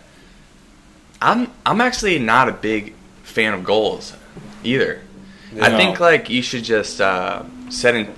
[1.22, 4.12] I'm I'm actually not a big fan of goals
[4.62, 5.00] either.
[5.60, 8.12] I think like you should just uh, set in.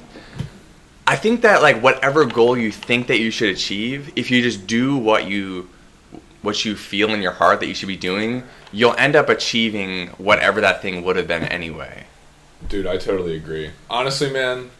[1.07, 4.67] I think that like whatever goal you think that you should achieve, if you just
[4.67, 5.69] do what you
[6.43, 8.43] what you feel in your heart that you should be doing,
[8.73, 12.07] you'll end up achieving whatever that thing would have been anyway.
[12.69, 13.71] Dude, I totally agree.
[13.91, 14.71] Honestly, man,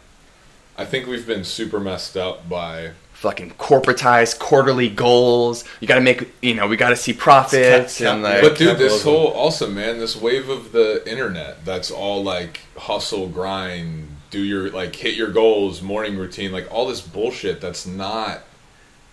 [0.77, 5.63] I think we've been super messed up by fucking corporatized quarterly goals.
[5.79, 8.41] You got to make, you know, we got to see profits Cap- and like.
[8.41, 13.27] But dude, this whole also man, this wave of the internet that's all like hustle,
[13.27, 18.41] grind, do your like hit your goals, morning routine, like all this bullshit that's not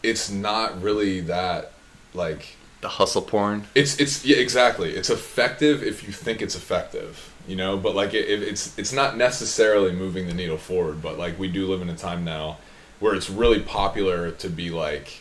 [0.02, 1.72] it's not really that
[2.12, 3.64] like the hustle porn.
[3.74, 4.94] it's it's yeah exactly.
[4.94, 8.92] It's effective if you think it's effective, you know, but like it, it, it's it's
[8.92, 12.58] not necessarily moving the needle forward, but like we do live in a time now
[13.00, 15.20] where it's really popular to be like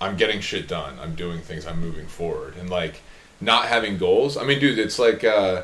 [0.00, 0.98] I'm getting shit done.
[1.00, 1.66] I'm doing things.
[1.66, 2.54] I'm moving forward.
[2.56, 3.00] And like
[3.40, 4.36] not having goals.
[4.36, 5.62] I mean, dude, it's like uh,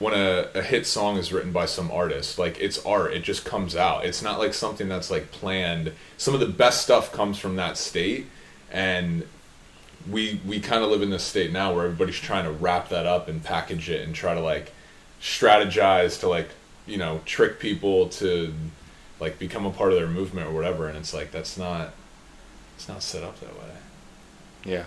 [0.00, 2.38] when a, a hit song is written by some artist.
[2.38, 3.12] Like it's art.
[3.12, 4.04] It just comes out.
[4.04, 5.92] It's not like something that's like planned.
[6.16, 8.26] Some of the best stuff comes from that state,
[8.72, 9.24] and
[10.10, 13.06] we we kind of live in this state now where everybody's trying to wrap that
[13.06, 14.72] up and package it and try to like
[15.20, 16.48] strategize to like
[16.86, 18.52] you know trick people to
[19.20, 20.88] like become a part of their movement or whatever.
[20.88, 21.92] And it's like that's not
[22.74, 23.74] it's not set up that way.
[24.64, 24.84] Yeah.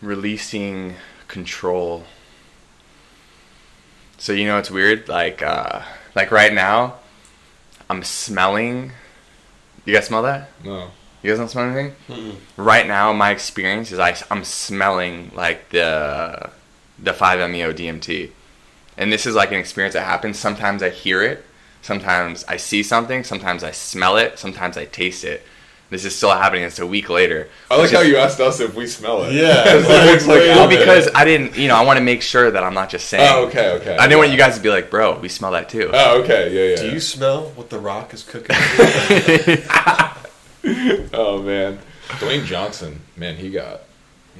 [0.00, 0.94] Releasing
[1.28, 2.04] control.
[4.20, 5.80] So you know it's weird, like uh
[6.14, 6.96] like right now,
[7.88, 8.92] I'm smelling.
[9.86, 10.50] You guys smell that?
[10.62, 10.90] No.
[11.22, 11.94] You guys don't smell anything?
[12.06, 12.36] Mm-mm.
[12.58, 16.50] Right now, my experience is I, I'm smelling like the
[16.98, 18.30] the 5-MeO DMT,
[18.98, 20.38] and this is like an experience that happens.
[20.38, 21.42] Sometimes I hear it,
[21.80, 25.46] sometimes I see something, sometimes I smell it, sometimes I taste it.
[25.90, 26.62] This is still happening.
[26.62, 27.48] It's a week later.
[27.70, 29.32] I like how you asked us if we smell it.
[29.32, 29.64] Yeah.
[29.80, 30.78] Because it like Well, Well, out there.
[30.78, 33.28] because I didn't, you know, I want to make sure that I'm not just saying.
[33.28, 33.96] Oh, okay, okay.
[33.96, 35.90] I didn't want you guys to be like, bro, we smell that too.
[35.92, 36.88] Oh, okay, yeah, yeah.
[36.88, 38.56] Do you smell what the Rock is cooking?
[41.12, 41.78] Oh man,
[42.18, 43.80] Dwayne Johnson, man, he got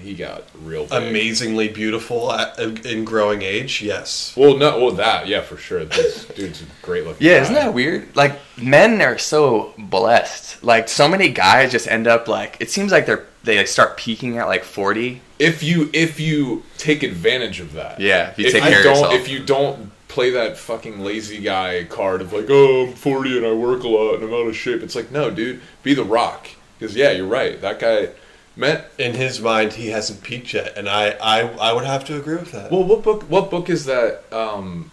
[0.01, 0.93] he got real big.
[0.93, 3.83] Amazingly beautiful at, in growing age.
[3.83, 4.35] Yes.
[4.37, 5.85] Well, no, well that yeah for sure.
[5.85, 7.27] This dude's a great looking.
[7.27, 7.43] Yeah, guy.
[7.43, 8.15] isn't that weird?
[8.17, 10.63] Like men are so blessed.
[10.65, 14.37] Like so many guys just end up like it seems like they're they start peaking
[14.39, 15.21] at like 40.
[15.39, 18.83] If you if you take advantage of that, Yeah, if you if take you care
[18.83, 19.15] don't, yourself.
[19.15, 23.47] if you don't play that fucking lazy guy card of like, oh, I'm 40 and
[23.47, 24.83] I work a lot and I'm out of shape.
[24.83, 26.49] It's like, no, dude, be the Rock.
[26.79, 27.61] Because yeah, you're right.
[27.61, 28.09] That guy
[28.57, 28.85] meant.
[28.99, 32.37] In his mind, he hasn't peaked yet, and I, I, I would have to agree
[32.37, 32.71] with that.
[32.71, 33.23] Well, what book?
[33.25, 34.25] What book is that?
[34.33, 34.91] Um,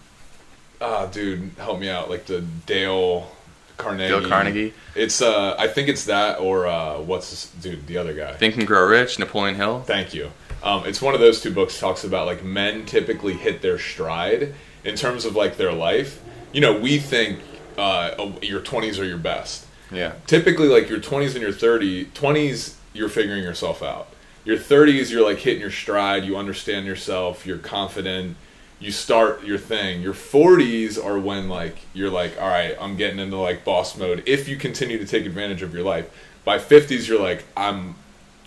[0.80, 2.10] ah, dude, help me out.
[2.10, 3.30] Like the Dale
[3.76, 4.08] Carnegie.
[4.08, 4.74] Dale Carnegie.
[4.94, 7.86] It's uh, I think it's that or uh, what's this, dude?
[7.86, 8.34] The other guy.
[8.34, 9.82] Think and Grow Rich, Napoleon Hill.
[9.82, 10.30] Thank you.
[10.62, 14.54] Um, it's one of those two books talks about like men typically hit their stride
[14.84, 16.22] in terms of like their life.
[16.52, 17.38] You know, we think
[17.76, 19.66] uh, your 20s are your best.
[19.90, 20.14] Yeah.
[20.26, 24.08] Typically, like your 20s and your 30s, 20s, you're figuring yourself out.
[24.44, 26.24] Your 30s, you're like hitting your stride.
[26.24, 27.46] You understand yourself.
[27.46, 28.36] You're confident.
[28.80, 30.02] You start your thing.
[30.02, 34.22] Your 40s are when like you're like, all right, I'm getting into like boss mode.
[34.26, 36.10] If you continue to take advantage of your life,
[36.44, 37.94] by 50s, you're like, I'm.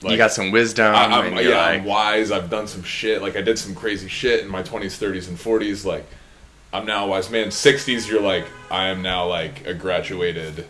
[0.02, 0.95] Like, you got some wisdom.
[0.95, 2.32] I, I'm, yeah, like, I'm wise.
[2.32, 3.22] I've done some shit.
[3.22, 5.86] Like I did some crazy shit in my 20s, 30s, and 40s.
[5.86, 6.06] Like
[6.74, 7.49] I'm now a wise man.
[7.49, 10.66] 60s, you're like I am now like a graduated.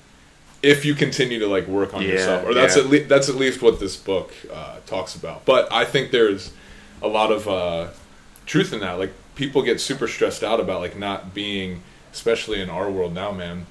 [0.63, 2.83] If you continue to like work on Yeah, yourself, or that's yeah.
[2.83, 5.45] at least that's at least what this book uh, talks about.
[5.45, 6.51] But I think there's
[7.01, 7.87] a lot of uh,
[8.45, 8.99] truth in that.
[8.99, 11.81] Like people get super stressed out about like not being,
[12.13, 13.65] especially in our world now, man,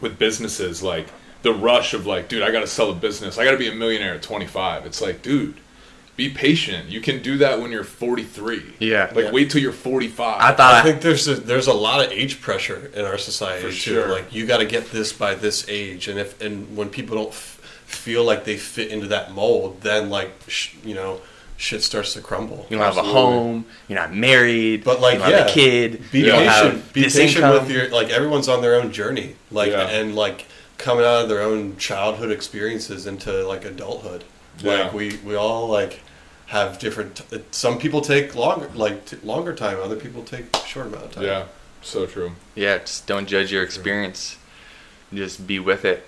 [0.00, 1.08] with businesses like
[1.42, 3.38] the rush of like, dude, I got to sell a business.
[3.38, 4.84] I got to be a millionaire at 25.
[4.84, 5.54] It's like, dude,
[6.16, 6.88] be patient.
[6.88, 8.62] You can do that when you're 43.
[8.78, 9.10] Yeah.
[9.14, 9.30] Like Yeah.
[9.32, 10.40] wait till you're 45.
[10.40, 13.62] I thought I think there's a, there's a lot of age pressure in our society
[13.62, 13.74] For too.
[13.74, 14.08] sure.
[14.08, 17.28] Like you got to get this by this age, and if and when people don't
[17.28, 21.20] f- feel like they fit into that mold, then like sh- you know
[21.58, 22.66] shit starts to crumble.
[22.70, 23.64] you don't have a home.
[23.88, 24.84] You're not married.
[24.84, 26.02] But like you don't yeah, have a kid.
[26.12, 26.74] Be you don't patient.
[26.74, 27.62] have Be this patient income.
[27.62, 29.36] with your like everyone's on their own journey.
[29.50, 29.88] Like Yeah.
[29.88, 30.46] and like
[30.78, 34.24] coming out of their own childhood experiences into like adulthood.
[34.60, 34.84] Yeah.
[34.84, 36.00] Like we we all like
[36.46, 37.16] have different.
[37.30, 39.78] T- some people take longer like t- longer time.
[39.80, 41.24] Other people take short amount of time.
[41.24, 41.44] yeah,
[41.82, 42.32] so true.
[42.54, 44.36] Yeah, just don't judge your experience.
[45.12, 46.06] Just be with it.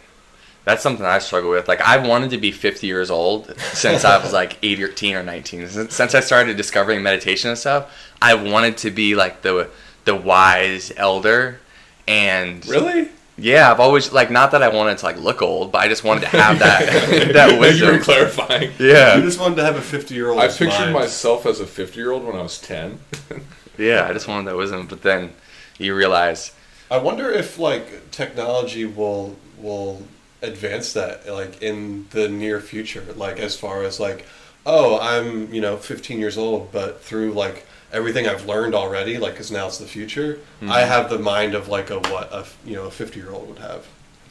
[0.64, 1.66] That's something I struggle with.
[1.66, 5.68] Like I've wanted to be 50 years old since I was like 18 or 19.
[5.68, 9.68] Since, since I started discovering meditation and stuff, I wanted to be like the
[10.04, 11.60] the wise elder.
[12.06, 13.08] And Really?
[13.38, 16.04] Yeah, I've always like not that I wanted to like look old, but I just
[16.04, 17.98] wanted to have that that you were wisdom.
[17.98, 18.72] clarifying.
[19.12, 20.40] You Yeah, just wanted to have a fifty year old.
[20.40, 23.00] I pictured myself as a 50 year old when I was 10.
[23.78, 24.86] yeah, I just wanted that wisdom.
[24.86, 25.32] But then
[25.78, 26.52] you realize,
[26.90, 30.02] I wonder if like technology will will
[30.42, 33.04] advance that like in the near future.
[33.14, 34.26] Like as far as like,
[34.64, 39.32] oh, I'm you know 15 years old, but through like everything I've learned already, like
[39.32, 40.38] because now it's the future.
[40.62, 43.48] I have the mind of like a what a you know a 50 year old
[43.48, 43.86] would have.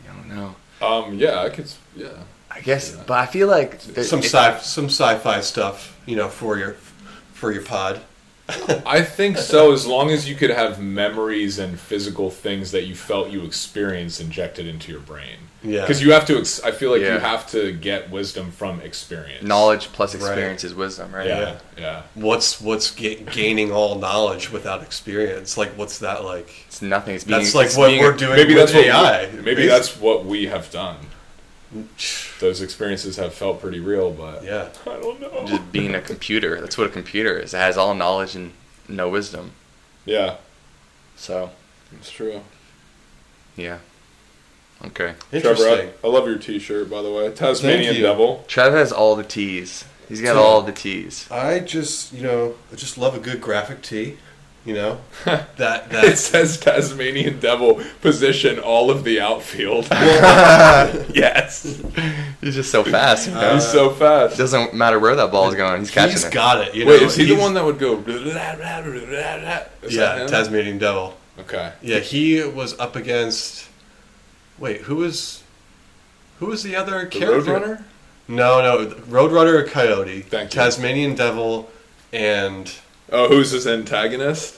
[0.09, 0.55] I don't know.
[0.85, 1.71] Um, yeah, I could.
[1.95, 2.09] Yeah,
[2.51, 3.03] I guess, Yeah.
[3.07, 6.75] but I feel like there- Some if- sci some sci-fi stuff, you know, for your
[7.33, 8.01] for your pod.
[8.85, 9.73] I think so.
[9.73, 14.21] As long as you could have memories and physical things that you felt you experienced
[14.21, 15.37] injected into your brain.
[15.63, 15.81] Yeah.
[15.81, 16.37] Because you have to.
[16.37, 17.13] Ex- I feel like Yeah.
[17.15, 19.43] you have to get wisdom from experience.
[19.43, 20.21] knowledge plus Right.
[20.21, 21.27] experience is wisdom, right?
[21.27, 22.01] Yeah, yeah.
[22.13, 25.57] What's what's ga- gaining all knowledge without experience?
[25.57, 26.49] Like what's that like?
[26.67, 27.15] It's nothing.
[27.15, 29.29] It's being, That's like it's what being we're a- doing Maybe with that's what AI.
[29.35, 30.97] We, maybe that's what we have done.
[32.39, 34.69] Those experiences have felt pretty real, but yeah.
[34.85, 35.43] I don't know.
[35.47, 36.61] just being a computer.
[36.61, 37.53] That's what a computer is.
[37.53, 38.53] It has all knowledge and
[38.87, 39.51] no wisdom.
[40.05, 40.35] Yeah,
[41.17, 41.49] So,
[41.91, 42.41] it's true.
[43.57, 43.79] yeah.
[44.85, 45.13] Okay.
[45.31, 45.89] Trevor, Interesting.
[46.03, 47.31] I, I love your T-shirt, by the way.
[47.31, 48.01] Tasmanian you.
[48.01, 48.45] Devil.
[48.47, 49.85] Trev has all the T's.
[50.07, 51.29] He's got So- all the T's.
[51.31, 54.17] I just, you know, I just love a good graphic tee.
[54.65, 59.87] You know, that It that says Tasmanian Devil position all of the outfield.
[61.15, 61.63] yes,
[62.41, 63.29] He's just so fast.
[63.29, 63.53] You uh, know?
[63.55, 64.37] he's so it fast.
[64.37, 65.79] doesn't matter where that ball is going.
[65.79, 66.33] He's catching he's it.
[66.33, 66.75] got it.
[66.75, 67.97] You know, Wait, is he the He's- one that would go?
[67.99, 68.25] Is
[69.95, 70.27] Yeah, that him?
[70.27, 71.17] Tasmanian Devil.
[71.39, 71.71] Okay.
[71.81, 73.69] Yeah, he was up against.
[74.59, 75.43] Wait, who was?
[76.39, 77.51] Who was the other The character?
[77.51, 77.83] Roadrunner.
[78.27, 80.21] No, no, Roadrunner or Coyote.
[80.21, 80.59] Thank you.
[80.59, 81.69] Tasmanian Devil,
[82.11, 82.71] and
[83.11, 84.57] Oh, who's his antagonist?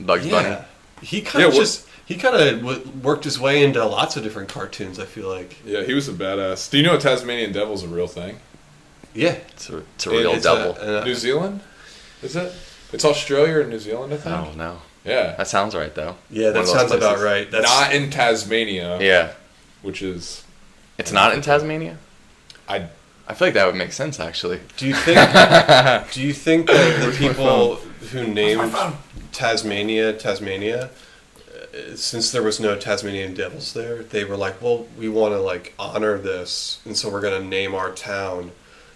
[0.00, 0.48] Bugs Bunny.
[0.48, 0.64] yeah,
[1.00, 4.16] he kind Yeah, of what- just he kind of w- worked his way into lots
[4.16, 4.98] of different cartoons.
[4.98, 5.56] I feel like.
[5.64, 6.68] Yeah, he was a badass.
[6.70, 8.40] Do you know a Tasmanian Devil's a real thing?
[9.14, 10.76] Yeah, It's a, it's a real It's devil.
[10.78, 11.60] a- New Zealand?
[12.22, 12.52] Is it?
[12.92, 14.44] It's Australia or New Zealand, I I think.
[14.44, 14.82] don't know.
[15.06, 15.34] Yeah.
[15.36, 16.16] That sounds right though.
[16.30, 17.50] yeah, that of those sounds about right.
[17.50, 19.32] That's Not in Tasmania, Yeah.
[19.82, 20.42] which is
[20.98, 21.96] It's not in Tasmania.
[22.68, 22.88] I
[23.28, 24.60] I feel like that would make sense actually.
[24.76, 25.18] Do you think?
[26.12, 27.76] do you think that the people
[28.12, 28.74] who named?
[29.32, 30.88] Tasmania Tasmania,
[31.54, 35.40] uh, since there was no Tasmanian devils there, they were like, well, we want to
[35.40, 38.52] like honor this, and so we're gonna name our town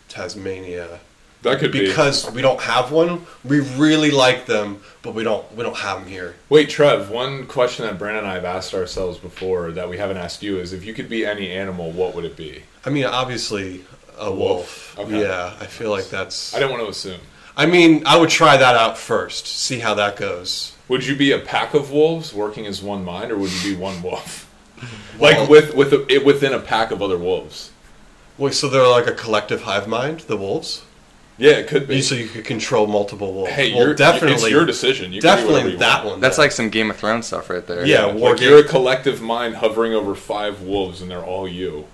[0.08, 1.00] Tasmania
[1.42, 1.86] that could be.
[1.86, 3.24] because we don't have one.
[3.44, 6.34] We really like them, but we don't we don't have them here.
[6.48, 7.10] Wait, Trev.
[7.10, 10.58] One question that Brandon and I have asked ourselves before that we haven't asked you
[10.58, 12.62] is: if you could be any animal, what would it be?
[12.84, 13.84] I mean, obviously.
[14.18, 14.94] A wolf.
[14.98, 15.08] Wolf.
[15.08, 15.22] Okay.
[15.22, 16.54] Yeah, I feel like that's.
[16.54, 17.20] I don't want to assume.
[17.56, 20.76] I mean, I would try that out first, see how that goes.
[20.88, 23.80] Would you be a pack of wolves working as one mind, or would you be
[23.80, 24.46] one wolf?
[25.18, 27.70] Well- like with with a, it within a pack of other wolves.
[28.38, 30.82] Wait, so they're like a collective hive mind, the wolves?
[31.40, 32.02] Yeah, it could be.
[32.02, 33.50] So you could control multiple wolves.
[33.52, 35.10] hey, well, you're, definitely, it's your decision.
[35.12, 36.20] You can do whatever definitely you that one.
[36.20, 37.84] That's like some Game of Thrones stuff right there.
[37.86, 41.86] Yeah, Like war you're a collective mind hovering over five wolves, and they're all you,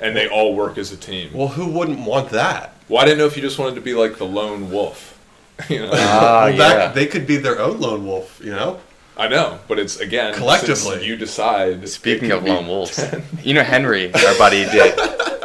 [0.00, 1.30] and they all work as a team.
[1.34, 2.76] Well, who wouldn't want that?
[2.88, 5.10] Well, I didn't know if you just wanted to be like the lone wolf.
[5.68, 6.88] you know, Ah, well, that, yeah.
[6.92, 8.40] they could be their own lone wolf.
[8.44, 8.78] You know,
[9.16, 10.74] I know, but it's again Collectively.
[10.76, 11.88] since you decide.
[11.88, 13.04] Speaking it of lone wolves,
[13.42, 14.96] you know Henry, our buddy, did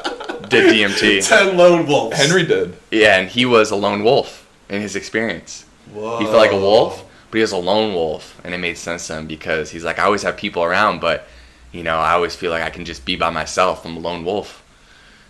[0.49, 1.27] did DMT.
[1.27, 2.17] ten lone wolves.
[2.17, 2.75] Henry did.
[2.91, 5.65] Yeah, and he was a lone wolf in his experience.
[5.93, 6.19] Whoa.
[6.19, 9.07] He felt like a wolf, but he was a lone wolf, and it made sense
[9.07, 11.27] to him because he's like, I always have people around, but
[11.71, 13.85] you know, I always feel like I can just be by myself.
[13.85, 14.63] I'm a lone wolf.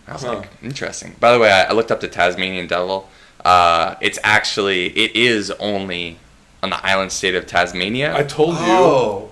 [0.05, 0.35] And I was Huh.
[0.39, 1.15] like, interesting.
[1.19, 3.09] By the way, I, I looked up the Tasmanian devil.
[3.43, 6.17] Uh, it's actually it is only
[6.61, 8.15] on the island state of Tasmania.
[8.15, 8.61] I told you.
[8.67, 9.29] Oh,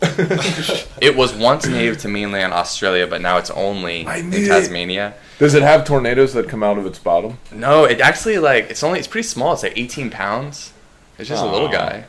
[1.01, 4.47] it was once native to mainland Australia, but now it's only in knew it.
[4.47, 5.13] Tasmania.
[5.39, 7.37] Does it have tornadoes that come out of its bottom?
[7.51, 9.53] No, it actually like it's only it's pretty small.
[9.53, 10.73] It's like 18 pounds.
[11.17, 12.05] It's just a little guy.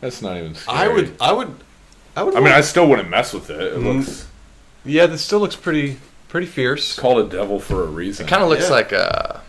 [0.00, 0.78] That's not even scary.
[0.78, 1.54] I would, I would,
[2.14, 2.34] I would.
[2.34, 3.60] I mean, want- I still wouldn't mess with it.
[3.60, 3.96] It Mm.
[3.98, 4.28] looks
[4.84, 5.96] yeah, this still looks pretty,
[6.28, 6.98] pretty fierce.
[6.98, 8.26] called a devil for a reason.
[8.26, 8.70] It kind of looks Yeah.
[8.70, 9.40] like a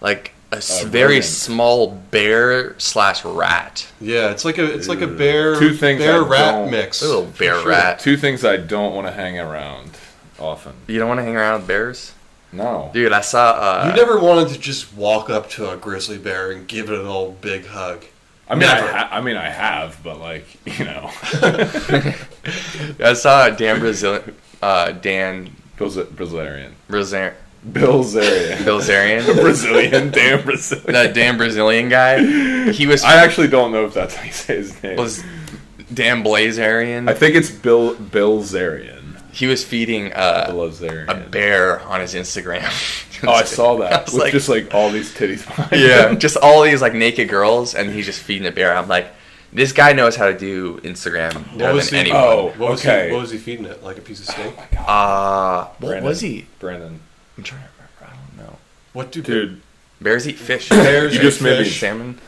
[0.00, 1.24] like a s- A very rodent.
[1.24, 3.86] small bear slash rat.
[4.00, 7.02] Yeah, it's like a, it's like a bear, Two things bear I rat mix.
[7.02, 7.68] A little bear Sure.
[7.68, 7.98] rat.
[8.00, 9.90] Two things I don't want to hang around
[10.38, 10.72] often.
[10.86, 12.12] You don't want to hang around with bears,
[12.52, 12.90] No.
[12.94, 13.12] dude.
[13.12, 13.50] I saw.
[13.50, 16.98] Uh, You never wanted to just walk up to a grizzly bear and give it
[16.98, 18.04] an old big hug.
[18.50, 20.46] I mean, I, ha- I mean, I have, but like,
[20.78, 21.10] you know,
[23.00, 24.22] I saw Dan Brazil,
[24.62, 26.74] uh, Dan Brazil- Brazilian,
[27.64, 30.92] Brazil, Bilzerian, Bilzerian, Brazilian, damn Brazilian.
[30.92, 32.70] that damn Brazilian guy.
[32.72, 34.96] He was I actually don't know if that's how you say his name.
[34.96, 35.22] was
[35.92, 37.08] Dan Blazarian.
[37.10, 39.20] I think it's Bill Bill Zarian.
[39.32, 42.64] he was feeding uh, a bear on his Instagram.
[43.24, 44.04] Oh, I saw I that.
[44.04, 46.20] was With like- just like all these titties behind yeah, him.
[46.20, 48.72] just all these like naked girls, and he's just feeding a bear.
[48.76, 49.08] I'm like,
[49.52, 52.12] this guy knows how to do Instagram better was than he?
[52.12, 52.28] anyone.
[52.28, 53.08] Oh, What was okay.
[53.08, 53.82] He, what was he feeding it?
[53.82, 54.54] Like a piece of steak?
[54.86, 56.04] Uh, what Brandon.
[56.04, 56.46] was he?
[56.60, 57.00] Brandon.
[57.38, 58.14] I'm trying to remember.
[58.14, 58.58] I don't know.
[58.92, 59.62] What do Dude,
[60.00, 60.68] Bears eat fish.
[60.68, 61.80] bears You eat just made me- fish?
[61.80, 62.18] salmon.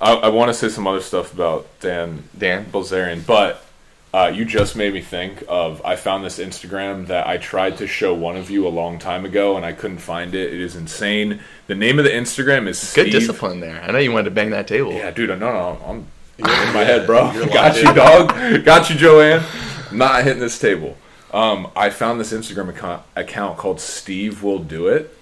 [0.00, 2.66] I, I want to say some other stuff about Dan Dan.
[2.66, 3.64] Bilzerian, but
[4.14, 7.86] uh, you just made me think of I found this Instagram that I tried to
[7.88, 10.52] show one of you a long time ago and I couldn't find it.
[10.54, 11.40] It is insane.
[11.66, 13.82] The name of the Instagram is Good Steve- discipline there.
[13.82, 14.92] I know you wanted to bang that table.
[14.92, 16.06] Yeah, dude, no, no, I'm
[16.38, 17.32] Yeah, in my head, bro.
[17.52, 18.64] Got you, dog.
[18.64, 19.44] Got you, Joanne.
[19.92, 20.96] Not hitting this table.
[21.32, 25.14] Um, I found this Instagram account, account called Steve Will Do It.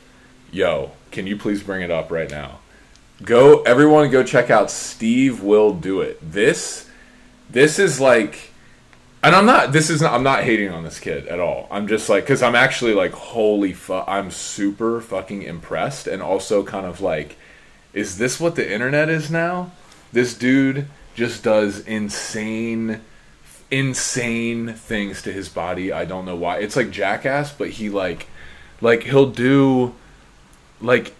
[0.53, 2.61] Yo, can you please bring it up right now?
[3.23, 6.19] Go, everyone, go check out Steve Will Do It.
[6.23, 6.89] This,
[7.51, 8.53] this is like,
[9.23, 9.73] and I'm not.
[9.73, 10.13] This is not.
[10.13, 11.67] I'm not hating on this kid at all.
[11.71, 14.05] I'm just like, because I'm actually like, holy fuck.
[14.07, 17.37] I'm super fucking impressed, and also kind of like,
[17.93, 19.73] is this what the internet is now?
[20.13, 20.87] This dude
[21.17, 23.01] just does insane,
[23.71, 25.93] insane things to his body.
[25.93, 26.59] I don't know why.
[26.59, 28.27] It's like jackass, but he like,
[28.81, 29.95] like he'll do,
[30.81, 31.15] like,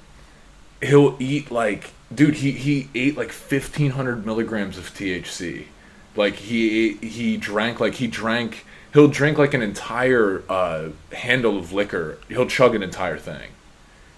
[0.83, 2.35] he'll eat like, dude.
[2.35, 5.67] He he ate like fifteen hundred milligrams of THC.
[6.15, 8.65] Like he he drank like he drank.
[8.93, 12.19] He'll drink like an entire uh, handle of liquor.
[12.29, 13.51] He'll chug an entire thing,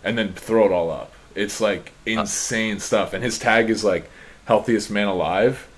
[0.05, 1.13] and then throw it all up.
[1.35, 3.13] It's like insane stuff.
[3.13, 4.11] And his tag is like
[4.45, 5.69] healthiest man alive.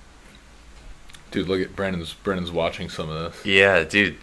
[1.31, 2.13] Dude, look at Brandon's.
[2.13, 3.45] Brandon's watching some of this.
[3.45, 4.17] Yeah, dude.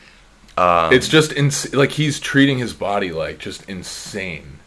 [0.57, 4.59] Um, It's just ins- like he's treating his body like just insane.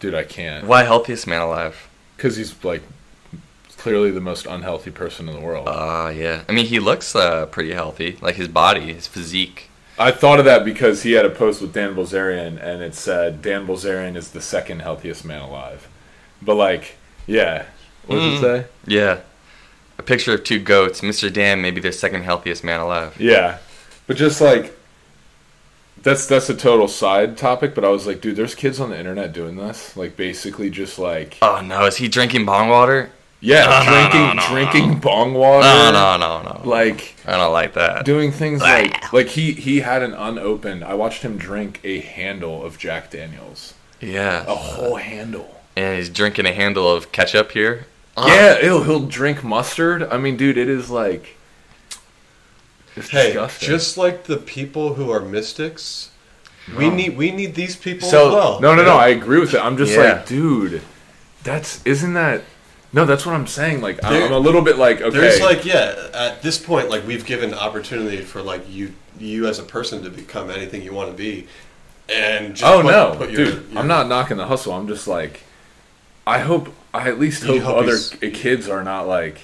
[0.00, 0.66] Dude, I can't.
[0.66, 1.88] why healthiest man alive?
[2.16, 2.82] Because he's like
[3.78, 5.68] clearly the most unhealthy person in the world.
[5.68, 6.42] Uh, yeah.
[6.48, 8.18] I mean, he looks uh, pretty healthy.
[8.20, 9.70] Like his body, his physique.
[9.98, 13.40] I thought of that because he had a post with Dan Bilzerian, and it said
[13.42, 15.86] Dan Bilzerian is the second healthiest man alive.
[16.42, 16.96] But like,
[17.26, 17.66] yeah,
[18.06, 18.66] what does it say?
[18.86, 19.20] Yeah.
[19.98, 21.00] A picture of two goats.
[21.02, 21.32] Mr.
[21.32, 23.14] Dan, maybe the second healthiest man alive.
[23.20, 23.58] Yeah,
[24.06, 24.76] but just like
[26.02, 27.74] that's that's a total side topic.
[27.74, 30.98] But I was like, dude, there's kids on the internet doing this, like basically just
[30.98, 33.10] like Oh no, is he drinking bong water?
[33.40, 36.68] yeah, no, drinking no, no, drinking bong water, No, no, no, no.
[36.68, 38.04] like I don't like that.
[38.04, 40.82] doing things like like he he had an unopened.
[40.84, 44.44] I watched him drink a handle of Jack Daniels, Yeah.
[44.46, 45.50] a whole handle.
[45.76, 47.86] And he's drinking a handle of ketchup here.
[48.16, 50.02] Um, yeah, he'll he'll drink mustard.
[50.04, 51.36] I mean, dude, it is like
[52.96, 53.68] it's Hey, disgusting.
[53.68, 56.10] just like the people who are mystics,
[56.76, 58.60] we need we need these people So- as well.
[58.60, 58.96] no, no, no.
[58.96, 59.60] I agree with it.
[59.60, 59.98] I'm just Yeah.
[60.14, 60.82] like, dude,
[61.42, 62.42] that's isn't that?
[62.92, 63.80] No, that's what I'm saying.
[63.80, 66.90] Like, I'm, There- I'm a little bit like, okay, There's like yeah, at this point,
[66.90, 70.92] like we've given opportunity for like you you as a person to become anything you
[70.92, 71.48] want to be,
[72.08, 74.72] and just oh put- no, put your- dude, your- I'm not knocking the hustle.
[74.72, 75.42] I'm just like,
[76.24, 77.98] I hope, I at least hope, hope other
[78.30, 79.40] kids are not like,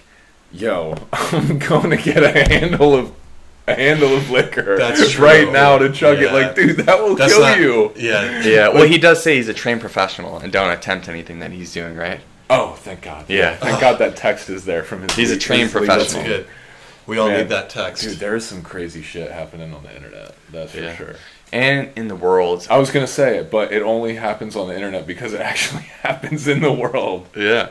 [0.53, 3.13] yo, I'm going to get a handle of.
[3.69, 5.25] A handle of liquor That's true.
[5.25, 6.33] right now to chug it.
[6.33, 7.93] Like, dude, that will That's kill not- you.
[7.95, 8.69] Yeah, Yeah.
[8.71, 11.95] Well, he does say he's a trained professional and don't attempt anything that he's doing,
[11.97, 12.21] right?
[12.49, 13.27] Oh, thank God.
[13.29, 13.55] Yeah.
[13.57, 15.13] Thank God that text is there from his.
[15.15, 16.39] He's a trained legal that's professional.
[16.39, 16.47] good.
[17.07, 17.41] We all Man.
[17.41, 18.03] need that text.
[18.03, 20.35] Dude, there is some crazy shit happening on the internet.
[20.51, 20.97] That's for Yeah.
[20.97, 21.15] sure.
[21.53, 22.67] And in the world.
[22.71, 25.83] I was gonna say it, but it only happens on the internet because it actually
[26.03, 27.27] happens in the world.
[27.37, 27.71] Yeah.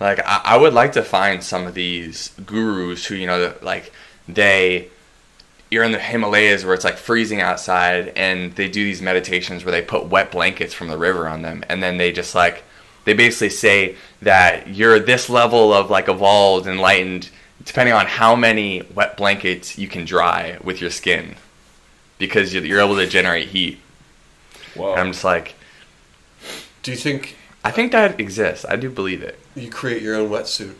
[0.00, 3.92] Like I, I would like to find some of these gurus who you know like
[4.28, 4.88] they
[5.70, 9.72] you're in the Himalayas where it's like freezing outside and they do these meditations where
[9.72, 12.62] they put wet blankets from the river on them and then they just like
[13.06, 17.30] they basically say that you're this level of like evolved, enlightened,
[17.64, 21.36] depending on how many wet blankets you can dry with your skin,
[22.18, 23.78] because you're, you're able to generate heat.
[24.74, 24.92] Whoa.
[24.92, 25.54] And I'm just like,
[26.82, 28.64] Do you think I think that exists.
[28.68, 29.38] I do believe it.
[29.56, 30.74] you create your own wetsuit?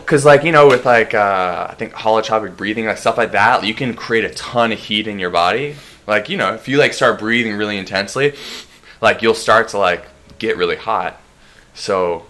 [0.00, 3.64] Because like you know, with like uh, I think holotropic breathing, like stuff like that,
[3.64, 5.76] you can create a ton of heat in your body.
[6.06, 8.34] Like you know, if you like start breathing really intensely,
[9.00, 10.04] like you'll start to like
[10.38, 11.20] get really hot.
[11.74, 12.26] So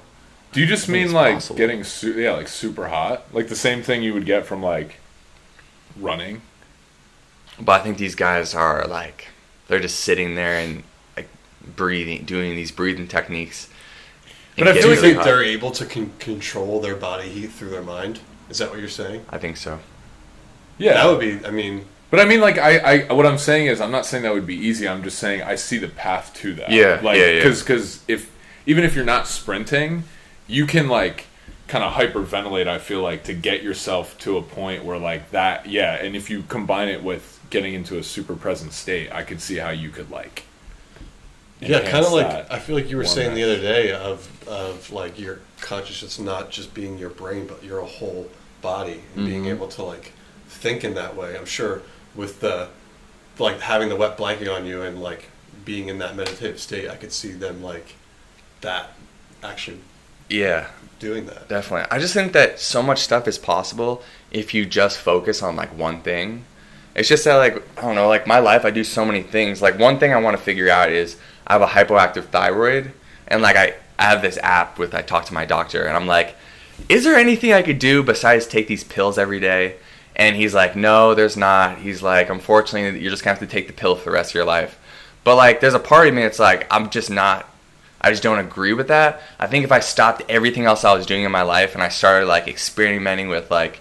[0.53, 1.57] Do you just mean like possible.
[1.57, 3.25] getting su- yeah, like super hot?
[3.33, 4.97] Like the same thing you would get from like
[5.99, 6.43] running?
[7.61, 9.29] But I think these guys are like
[9.69, 10.83] they're just sitting there and
[11.17, 11.29] like
[11.77, 13.69] breathing, doing these breathing techniques.
[14.57, 17.29] But I Do feel you like think really they're able to con- control their body
[17.29, 18.21] heat through their mind?
[18.49, 19.25] Is that what you're saying?
[19.31, 19.81] I think so.
[20.79, 20.95] Yeah.
[20.95, 21.45] That would be.
[21.47, 24.23] I mean, But I mean, like, I, I, what I'm saying is, I'm not saying
[24.23, 24.87] that would be easy.
[24.87, 26.71] I'm just saying I see the path to that.
[26.71, 27.49] Yeah, like, yeah, yeah.
[27.49, 28.31] Because, if
[28.67, 30.05] even if you're not sprinting,
[30.47, 31.27] you can like
[31.67, 32.69] kind of hyperventilate.
[32.69, 35.95] I feel like to get yourself to a point where like that, yeah.
[35.95, 39.57] And if you combine it with getting into a super present state, I could see
[39.57, 40.43] how you could like.
[41.61, 42.51] yeah, kind of like.
[42.51, 46.51] I feel like you were saying the other day of of like your consciousness not
[46.51, 48.29] just being your brain, but your whole
[48.61, 49.51] body and being Mhm.
[49.55, 50.13] able to like
[50.49, 51.37] think in that way.
[51.39, 51.83] I'm sure
[52.15, 52.69] with the
[53.39, 55.29] like having the wet blanket on you and like
[55.65, 57.95] being in that meditative state, I could see them like
[58.61, 58.91] that
[59.43, 59.79] actually
[60.29, 60.67] Yeah,
[60.99, 61.49] doing that.
[61.49, 61.87] definitely.
[61.91, 65.71] I just think that so much stuff is possible if you just focus on like
[65.79, 66.45] one thing.
[66.95, 69.61] It's just that like I don't know, like my life I do so many things.
[69.61, 71.17] Like one thing I want to figure out is
[71.47, 72.93] I have a hypoactive thyroid
[73.29, 76.07] and like I, I have this app with I talk to my doctor and I'm
[76.07, 76.37] like,
[76.89, 79.77] is there anything I could do besides take these pills every day?
[80.17, 81.79] And he's like, no, there's not.
[81.79, 84.35] He's like, unfortunately, you're just gonna have to take the pill for the rest of
[84.37, 84.79] your life.
[85.25, 87.49] But like, there's a part of me that's like, I'm just not.
[88.01, 89.23] I just don't agree with that.
[89.41, 91.89] I think if I stopped everything else I was doing in my life and I
[91.89, 93.81] started like experimenting with like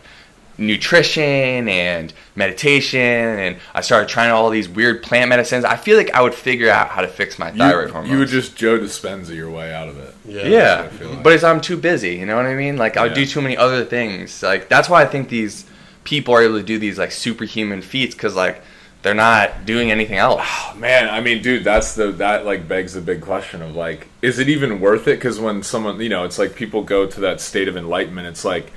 [0.57, 6.11] nutrition and meditation and I started trying all these weird plant medicines, I feel like
[6.13, 8.11] I would figure out how to fix my thyroid You, hormones.
[8.11, 10.13] you would just Joe Dispenza your way out of it.
[10.25, 10.45] Yeah.
[10.47, 11.23] yeah, I feel like.
[11.23, 12.15] but it's I'm too busy.
[12.15, 12.77] You know what I mean?
[12.77, 14.41] Like I would do too many other things.
[14.43, 15.65] Like that's why I think these
[16.03, 18.61] people are able to do these like superhuman feats because like
[19.03, 20.41] they're not doing anything else.
[20.45, 24.07] Oh, man, I mean, dude, that's the that like begs the big question of like,
[24.21, 25.17] is it even worth it?
[25.17, 28.27] Because when someone, you know, it's like people go to that state of enlightenment.
[28.27, 28.71] It's like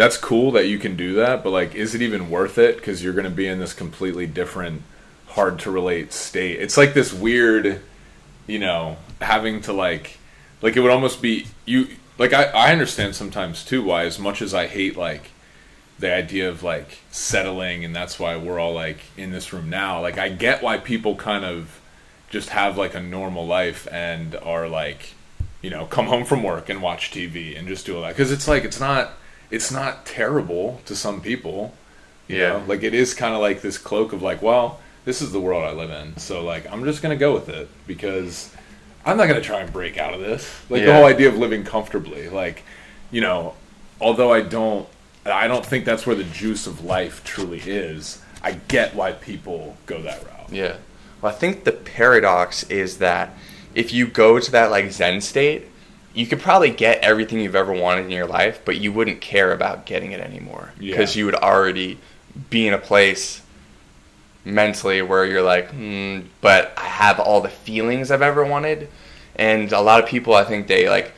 [0.00, 2.76] that's cool that you can do that, but like, is it even worth it?
[2.76, 4.80] Because you're going to be in this completely different,
[5.26, 6.58] hard to relate state.
[6.58, 7.82] It's like this weird,
[8.46, 10.16] you know, having to like,
[10.62, 11.86] like it would almost be you.
[12.16, 15.32] Like I, I understand sometimes too why, as much as I hate like
[15.98, 20.00] the idea of like settling and that's why we're all like in this room now
[20.00, 21.78] like i get why people kind of
[22.30, 25.12] just have like a normal life and are like
[25.60, 28.32] you know come home from work and watch tv and just do all that because
[28.32, 29.12] it's like it's not
[29.50, 31.74] it's not terrible to some people
[32.28, 32.50] Yeah.
[32.58, 32.64] know?
[32.66, 35.64] like it is kind of like this cloak of like well this is the world
[35.64, 38.54] i live in so like i'm just gonna go with it because
[39.04, 41.64] i'm not gonna try and break out of this like the whole idea of living
[41.64, 42.62] comfortably like
[43.10, 43.54] you know
[44.00, 44.88] although i don't
[45.26, 49.76] i don't think that's where the juice of life truly is i get why people
[49.86, 50.76] go that route Yeah.
[51.22, 53.36] Well, I think the paradox is that
[53.74, 55.68] if you go to that like Zen state,
[56.14, 59.52] you could probably get everything you've ever wanted in your life, but you wouldn't care
[59.52, 60.92] about getting it anymore Yeah.
[60.92, 61.98] because you would already
[62.50, 63.42] be in a place
[64.44, 68.88] mentally where you're like, hmm, but I have all the feelings I've ever wanted.
[69.36, 71.12] And a lot of people, I think they like,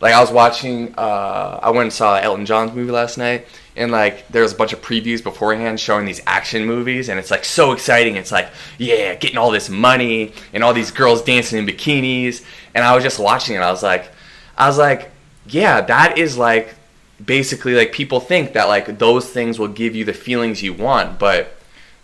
[0.00, 3.92] like I was watching, uh, I went and saw Elton John's movie last night, and
[3.92, 7.44] like there was a bunch of previews beforehand showing these action movies, and it's like
[7.44, 8.16] so exciting.
[8.16, 12.84] It's like, yeah, getting all this money and all these girls dancing in bikinis, and
[12.84, 13.60] I was just watching it.
[13.60, 14.10] I was like,
[14.56, 15.10] I was like,
[15.46, 16.74] yeah, that is like
[17.24, 21.18] basically like people think that like those things will give you the feelings you want,
[21.18, 21.56] but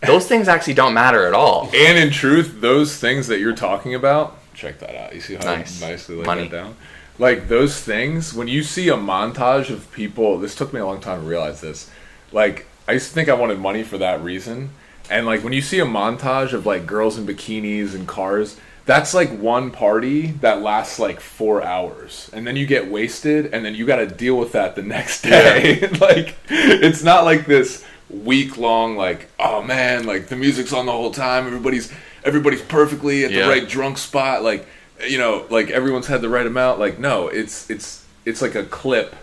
[0.06, 1.68] those things actually don't matter at all.
[1.74, 5.44] and in truth those things that you're talking about check that out you see how
[5.44, 5.80] Nice.
[5.82, 6.42] I nicely laid Money.
[6.48, 6.76] that down
[7.18, 11.00] like those things when you see a montage of people this took me a long
[11.00, 11.88] time to realize this
[12.32, 14.70] like i used to think i wanted money for that reason
[15.10, 18.56] and like when you see a montage of like girls in bikinis and cars
[18.88, 23.62] that's like one party that lasts like four hours and then you get wasted and
[23.62, 27.84] then you got to deal with that the next day like it's not like this
[28.08, 31.92] week long like oh man like the music's on the whole time everybody's
[32.24, 33.42] everybody's perfectly at Yeah.
[33.44, 34.66] the right drunk spot like
[35.06, 38.64] you know like everyone's had the right amount like no it's it's it's like a
[38.64, 39.14] clip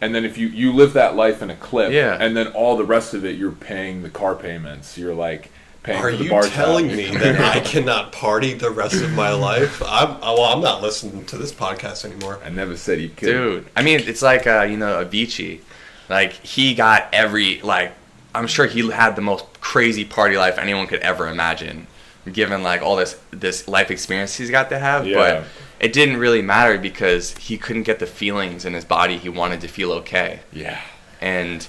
[0.00, 2.16] and then if you you live that life in a clip Yeah.
[2.20, 5.50] and then all the rest of it you're paying the car payments you're like
[5.88, 6.52] paying Are for the you bar tab.
[6.52, 9.82] telling me that I cannot party the rest of my life?
[9.82, 10.44] I'm oh, well.
[10.54, 12.38] I'm not listening to this podcast anymore.
[12.44, 13.26] I never said you could.
[13.26, 15.60] Dude, I mean, it's like uh, you know Avicii,
[16.08, 17.92] like he got every like
[18.34, 21.86] I'm sure he had the most crazy party life anyone could ever imagine,
[22.32, 25.06] given like all this this life experience he's got to have.
[25.06, 25.16] Yeah.
[25.16, 25.44] But
[25.80, 29.60] it didn't really matter because he couldn't get the feelings in his body he wanted
[29.60, 30.80] to feel okay, Yeah.
[31.20, 31.66] and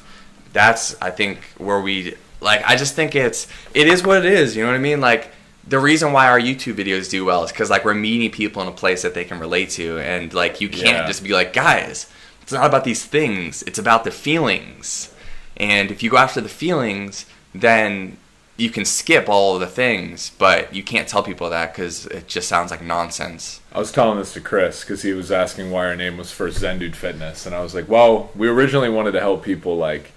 [0.52, 4.56] that's I think where we like I just think it's it is what it is.
[4.56, 5.02] You know what I mean?
[5.02, 5.32] Like
[5.68, 8.68] the reason why our YouTube videos do well is because like we're meeting people in
[8.68, 11.08] a place that they can relate to, and like you can't Yeah.
[11.08, 12.08] just be like, guys,
[12.42, 13.62] it's not about these things.
[13.64, 15.14] It's about the feelings.
[15.58, 18.18] And if you go after the feelings, then
[18.58, 22.28] you can skip all of the things, but you can't tell people that because it
[22.28, 23.62] just sounds like nonsense.
[23.72, 26.58] I was telling this to Chris because he was asking why our name was First
[26.60, 30.12] Zen Dude Fitness, and I was like, well, we originally wanted to help people like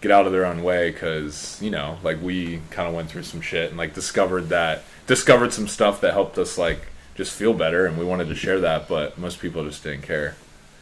[0.00, 3.24] get out of their own way because you know, like we kind of went through
[3.24, 7.52] some shit and like discovered that discovered some stuff that helped us like just feel
[7.52, 10.36] better, and we wanted to share that, but most people just didn't care.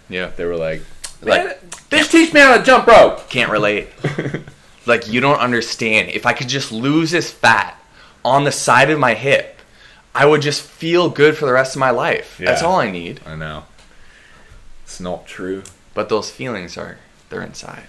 [0.09, 0.29] Yeah.
[0.37, 0.83] They were like,
[1.23, 1.61] Like-
[1.91, 3.29] bitch, teach me how to jump rope.
[3.29, 3.89] Can't relate.
[4.87, 6.11] like you don't understand.
[6.11, 7.77] If I could just lose this fat
[8.25, 9.61] on the side of my hip,
[10.15, 12.39] I would just feel good for the rest of my life.
[12.39, 13.21] That's all I need.
[13.27, 13.65] I know.
[14.85, 15.63] It's not true.
[15.95, 16.99] But those feelings are
[17.31, 17.89] they're inside.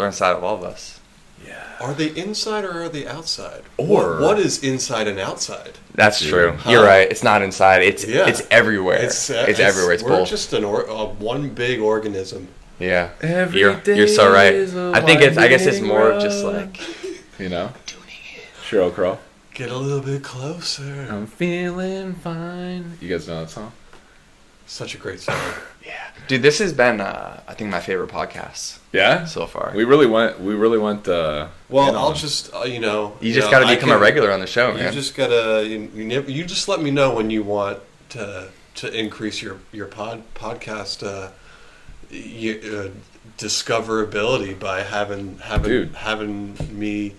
[0.00, 0.98] They're inside of all of us.
[1.46, 1.62] Yeah.
[1.78, 3.62] Are they inside or are they outside?
[3.76, 5.72] Or- what, what is inside and outside?
[5.94, 6.30] That's Dude.
[6.30, 6.52] true.
[6.58, 6.70] Huh.
[6.70, 7.06] You're right.
[7.10, 7.82] It's not inside.
[7.82, 8.26] It's Yeah.
[8.28, 8.96] it's everywhere.
[9.02, 9.92] It's, uh, everywhere.
[9.92, 10.28] It's we're both.
[10.30, 12.48] just an or, uh, one big organism.
[12.78, 13.10] yeah.
[13.20, 14.54] Every you're you're so right.
[14.54, 16.80] is a I think it's I guess it's winding more of just like
[17.38, 17.72] You know,
[18.68, 19.18] Sheryl Crow.
[19.52, 21.06] Get a little bit closer.
[21.10, 22.96] I'm feeling fine.
[23.02, 23.72] You guys know that song?
[24.66, 25.36] Such a great song.
[25.84, 25.92] Yeah.
[26.28, 29.24] Dude, this has been uh, I think my favorite podcast Yeah.
[29.24, 29.72] so far.
[29.74, 30.40] We really went.
[30.40, 31.08] We really went.
[31.08, 33.98] Uh, Well, in I'll just uh, you know you just got to I become a
[33.98, 34.92] regular on the show, You man.
[34.92, 37.78] just gotta you, you, never, you just let me know when you want
[38.10, 41.30] to to increase your your pod podcast uh,
[42.10, 42.88] you, uh,
[43.38, 45.94] discoverability by having having Dude.
[45.94, 47.14] having me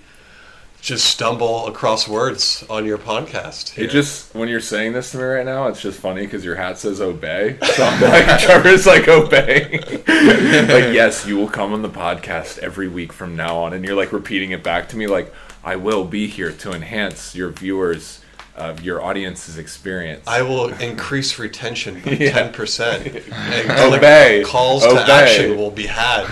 [0.81, 3.69] just stumble across words on your podcast.
[3.69, 3.85] here.
[3.85, 6.55] It just when you're saying this to me right now, it's just funny because your
[6.55, 7.57] hat says obey.
[7.75, 9.79] So I'm like, Trevor's like obey.
[10.07, 13.95] like yes, you will come on the podcast every week from now on, and you're
[13.95, 15.31] like repeating it back to me like
[15.63, 18.17] I will be here to enhance your viewers.
[18.53, 20.27] Uh, your audience's experience.
[20.27, 22.31] I will increase retention by Yeah.
[22.33, 23.07] ten percent.
[23.79, 24.43] Obey.
[24.45, 25.05] calls Obey.
[25.05, 26.25] to action will be had.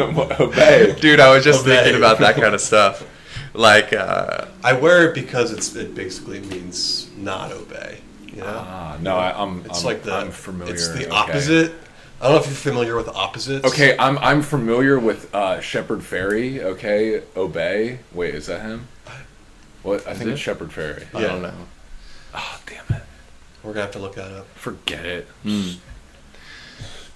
[0.00, 0.94] obey.
[1.00, 1.76] Dude, I was just Obey.
[1.76, 3.06] thinking about that kind of stuff.
[3.54, 7.98] Like uh, I wear it because it's it basically means not obey.
[8.26, 8.64] You know.
[8.66, 9.64] Ah, no, I, I'm.
[9.66, 10.72] It's I'm, like the I'm familiar.
[10.72, 11.10] It's the okay.
[11.10, 11.72] opposite.
[12.20, 13.66] I don't know if you're familiar with opposites.
[13.66, 16.60] Okay, I'm I'm familiar with uh, Shepard Fairey.
[16.60, 17.98] Okay, obey.
[18.12, 18.88] Wait, is that him?
[19.82, 20.06] What?
[20.06, 20.32] I think it?
[20.34, 21.04] it's Shepard Fairey.
[21.14, 21.52] I don't know.
[22.34, 23.02] Oh damn it!
[23.62, 24.46] we're gonna have to look that up.
[24.54, 25.28] Forget it.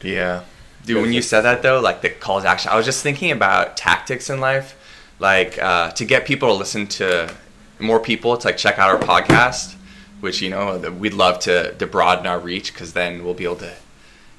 [0.03, 0.45] Yeah.
[0.85, 3.33] Dude, when you said that though, like the calls to action, I was just thinking
[3.33, 4.77] about tactics in life,
[5.19, 7.33] like uh, to get people to listen to
[7.79, 9.75] more people to like check out our podcast,
[10.21, 13.57] which you know we'd love to to broaden our reach because then we'll be able
[13.57, 13.75] to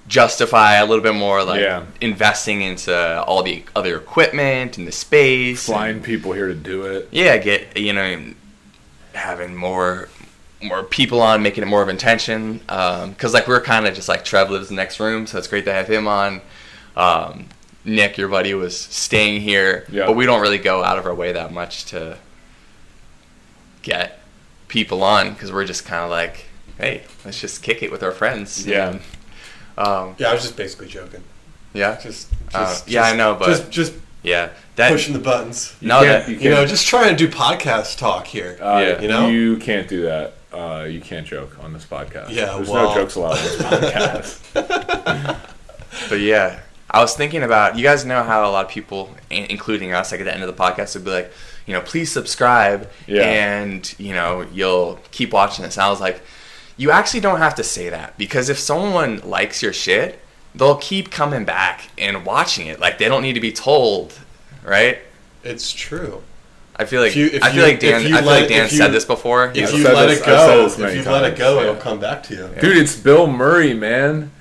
[0.08, 1.84] justify a little bit more like Yeah.
[2.00, 5.66] investing into all the other equipment and the space.
[5.66, 7.10] Flying people here to do it.
[7.12, 8.34] yeah, get you know
[9.14, 10.10] having more
[10.64, 12.60] more people on, making it more of intention.
[12.60, 15.48] Because like we're kind of just like Trev lives in the next room, so it's
[15.48, 16.42] great to have him on.
[16.96, 17.48] Um,
[17.88, 20.06] Nick, your buddy, was staying here, Yeah.
[20.08, 22.18] but we don't really go out of our way that much to
[23.82, 24.20] get
[24.68, 26.46] people on because we're just kind of like,
[26.78, 28.68] hey, let's just kick it with our friends.
[28.68, 28.90] Yeah.
[28.90, 29.00] And,
[29.78, 31.24] um, Yeah, I was just basically joking.
[31.74, 34.50] yeah, Just, Uh, just yeah, I know, but- just just yeah.
[34.76, 35.74] That pushing the buttons.
[35.82, 38.58] no, can't- that, You know, just trying to do podcast talk here.
[38.62, 39.02] Uh, Yeah.
[39.02, 39.28] You know?
[39.30, 40.34] you can't do that.
[40.52, 42.30] Uh, you can't joke on this podcast.
[42.32, 45.38] Yeah, there's well- no jokes allowed on this podcast.
[46.10, 46.60] But yeah,
[46.90, 50.22] I was thinking about you guys know how a lot of people, including us, like
[50.22, 51.32] at the end of the podcast, would be like,
[51.66, 53.24] you know, please subscribe, Yeah.
[53.24, 55.76] and you know, you'll keep watching this.
[55.76, 56.22] And I was like,
[56.78, 60.20] you actually don't have to say that because if someone likes your shit,
[60.56, 62.80] they'll keep coming back and watching it.
[62.80, 64.14] Like they don't need to be told,
[64.64, 65.00] right?
[65.44, 66.24] It's true.
[66.80, 67.96] I feel like If you- if I feel you- like Dan.
[67.96, 69.52] I feel let- like Dan you- said this before.
[69.56, 71.56] If I've you let this- it I've said go, if many you let it go,
[71.56, 71.62] yeah.
[71.64, 72.50] it'll come back to you.
[72.62, 74.32] Dude, it's Bill Murray, man.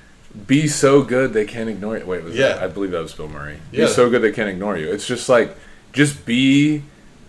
[0.46, 2.04] Be so good they can't ignore you.
[2.04, 2.48] Wait, was Yeah.
[2.54, 2.62] that?
[2.62, 3.58] I believe that was Bill Murray.
[3.72, 3.86] Yeah.
[3.86, 4.90] Be so good they can't ignore you.
[4.90, 5.56] It's just like,
[5.92, 6.82] just be,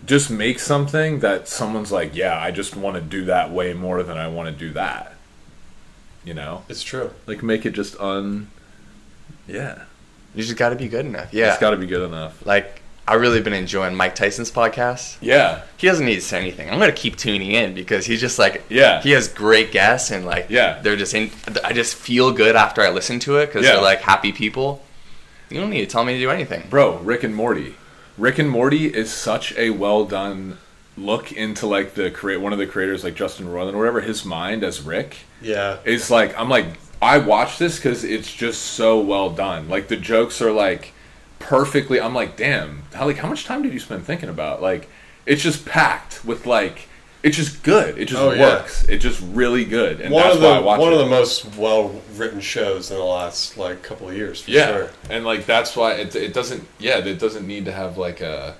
[0.04, 4.02] just make something that someone's like, yeah, I just want to do that way more
[4.02, 5.14] than I want to do that.
[6.24, 7.12] You know, It's true.
[7.26, 8.48] like make it just un.
[9.46, 9.82] Yeah,
[10.34, 11.32] You just got to be good enough.
[11.32, 12.44] Yeah, it's got to be good enough.
[12.44, 15.16] like I've really been enjoying Mike Tyson's podcast.
[15.20, 16.70] Yeah, He doesn't need to say anything.
[16.70, 19.00] I'm gonna keep tuning in because he's just like Yeah.
[19.00, 20.78] He has great guests and like Yeah.
[20.82, 21.30] they're just in.
[21.64, 23.72] I just feel good after I listen to it because Yeah.
[23.72, 24.82] they're like happy people.
[25.50, 26.64] You don't need to tell me to do anything.
[26.68, 26.98] bro.
[26.98, 27.74] Rick and Morty.
[28.18, 30.58] Rick and Morty is such a well done
[30.96, 34.00] look into like the create one of the creators like Justin Roiland or whatever.
[34.02, 35.76] His mind as Rick Yeah.
[35.84, 36.66] is like I'm like
[37.00, 39.68] I watch this because it's just so well done.
[39.68, 40.92] Like the jokes are like
[41.38, 42.00] perfectly.
[42.00, 44.62] I'm like, damn, how like how much time did you spend thinking about?
[44.62, 44.88] Like
[45.26, 46.88] it's just packed with like
[47.22, 47.98] it's just good.
[47.98, 48.42] It just Oh, yeah.
[48.42, 48.88] works.
[48.88, 50.94] It's just really good, and one that's of the why I watch one it.
[50.94, 54.66] of the most well written shows in the last like couple of years for yeah,
[54.68, 54.90] sure.
[55.10, 56.66] and like that's why it it doesn't.
[56.78, 58.56] Yeah, it doesn't need to have like a.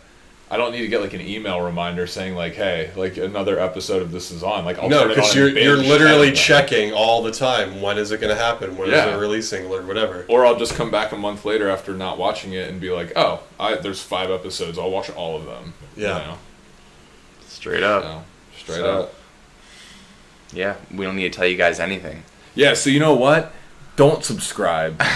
[0.51, 4.01] I don't need to get like an email reminder saying like, "Hey, like another episode
[4.01, 7.83] of this is on." Like, I'll No, because you're you're literally checking all the time.
[7.83, 8.77] When is it going to happen?
[8.79, 9.15] When is Yeah.
[9.15, 10.25] it releasing or whatever?
[10.29, 13.13] Or I'll just come back a month later after not watching it and be like,
[13.15, 14.79] "Oh, I, there's five episodes.
[14.79, 16.19] I'll watch all of them." Yeah.
[16.21, 16.39] you know?
[17.47, 18.03] Straight up.
[18.05, 18.23] So,
[18.59, 19.15] straight So- up.
[20.53, 22.23] Yeah, we don't need to tell you guys anything.
[22.55, 22.73] Yeah.
[22.73, 23.53] So you know what?
[23.97, 25.03] Don't subscribe.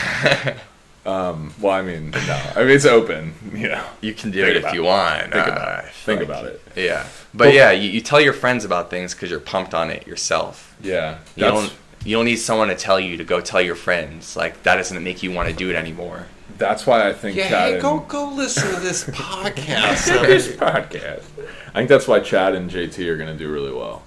[1.04, 2.42] um, well, I mean, no.
[2.56, 3.34] I mean, it's open.
[3.52, 4.86] You know, You can do Think it if you it.
[4.86, 5.22] want.
[5.32, 5.90] think Uh, about it.
[5.92, 6.28] Think fuck.
[6.28, 6.60] about it.
[6.76, 10.06] Yeah, but yeah, you, you tell your friends about things because you're pumped on it
[10.06, 10.74] yourself.
[10.82, 11.18] Yeah.
[11.36, 11.72] You don't.
[12.04, 14.36] You don't need someone to tell you to go tell your friends.
[14.36, 16.26] Like that doesn't make you want to do it anymore.
[16.58, 20.06] that's why I think Chad and, go listen to this podcast.
[20.26, 21.22] this podcast.
[21.68, 24.02] I think that's why Chad and JT are gonna do really well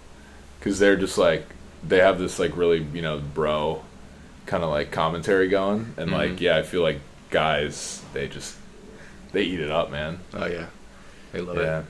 [0.59, 1.45] because they're just like
[1.87, 3.81] they have this like really you know bro
[4.45, 6.43] kind of like commentary going, and like mm-hmm.
[6.43, 8.55] yeah, I feel like guys they just
[9.31, 10.19] they eat it up, man.
[10.33, 10.67] Oh yeah,
[11.31, 11.79] they love Yeah.
[11.79, 11.85] it.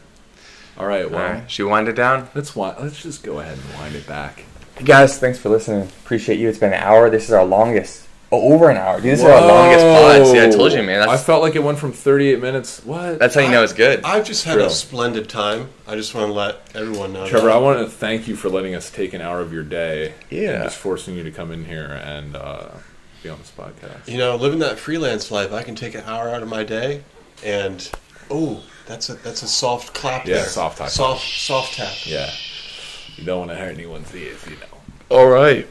[0.77, 2.27] All right, All well, right, should we wind it down?
[2.35, 4.43] let's wi- let's just go ahead and wind it back.
[4.77, 5.83] Hey guys, thanks for listening.
[6.03, 6.49] Appreciate you.
[6.49, 7.09] It's been an hour.
[7.09, 8.04] This is our longest.
[8.35, 8.97] Oh, over an hour.
[8.97, 10.27] Dude, this is our longest pod.
[10.27, 11.01] See, I told you, man.
[11.01, 12.83] I That's, felt like it went from 38 minutes.
[12.83, 13.19] What?
[13.19, 14.03] that's how you know it's good.
[14.03, 14.65] I've just had True.
[14.65, 15.69] a splendid time.
[15.87, 17.27] I just want to let everyone know.
[17.27, 17.55] Trevor, that.
[17.55, 20.13] I want to thank you for letting us take an hour of your day.
[20.29, 20.51] Yeah.
[20.55, 22.69] And just forcing you to come in here and uh,
[23.23, 24.07] be on this podcast.
[24.07, 27.03] You know, living that freelance life, I can take an hour out of my day,
[27.43, 27.89] and
[28.29, 30.45] oh, that's a that's a soft clap Yeah, there.
[30.45, 30.89] soft tap.
[30.89, 31.93] soft soft tap.
[32.05, 32.29] Yeah.
[33.15, 34.77] You don't want to hurt anyone's ears, you know.
[35.09, 35.67] All right.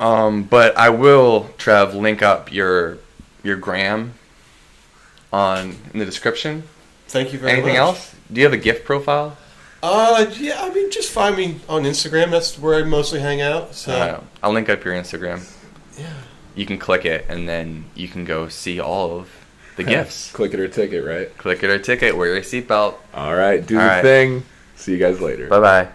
[0.00, 2.98] Um, but I will, Trev, link up your
[3.42, 4.14] your gram
[5.32, 6.62] on in the description.
[7.08, 7.78] Thank you very Anything much.
[7.80, 8.14] else?
[8.32, 9.36] Do you have a gift profile?
[9.82, 10.58] Uh, yeah.
[10.62, 12.30] I mean, just find me on Instagram.
[12.30, 13.74] That's where I mostly hang out.
[13.74, 15.40] So Uh, I'll link up your Instagram.
[15.98, 16.06] yeah.
[16.54, 19.28] You can click it, and then you can go see all of
[19.76, 20.32] the gifts.
[20.32, 21.36] Click it or ticket, right?
[21.38, 22.16] Click it or ticket.
[22.16, 22.94] Wear your seatbelt.
[23.14, 24.02] All right, do All the right.
[24.02, 24.42] thing.
[24.74, 25.46] See you guys later.
[25.48, 25.88] Bye bye.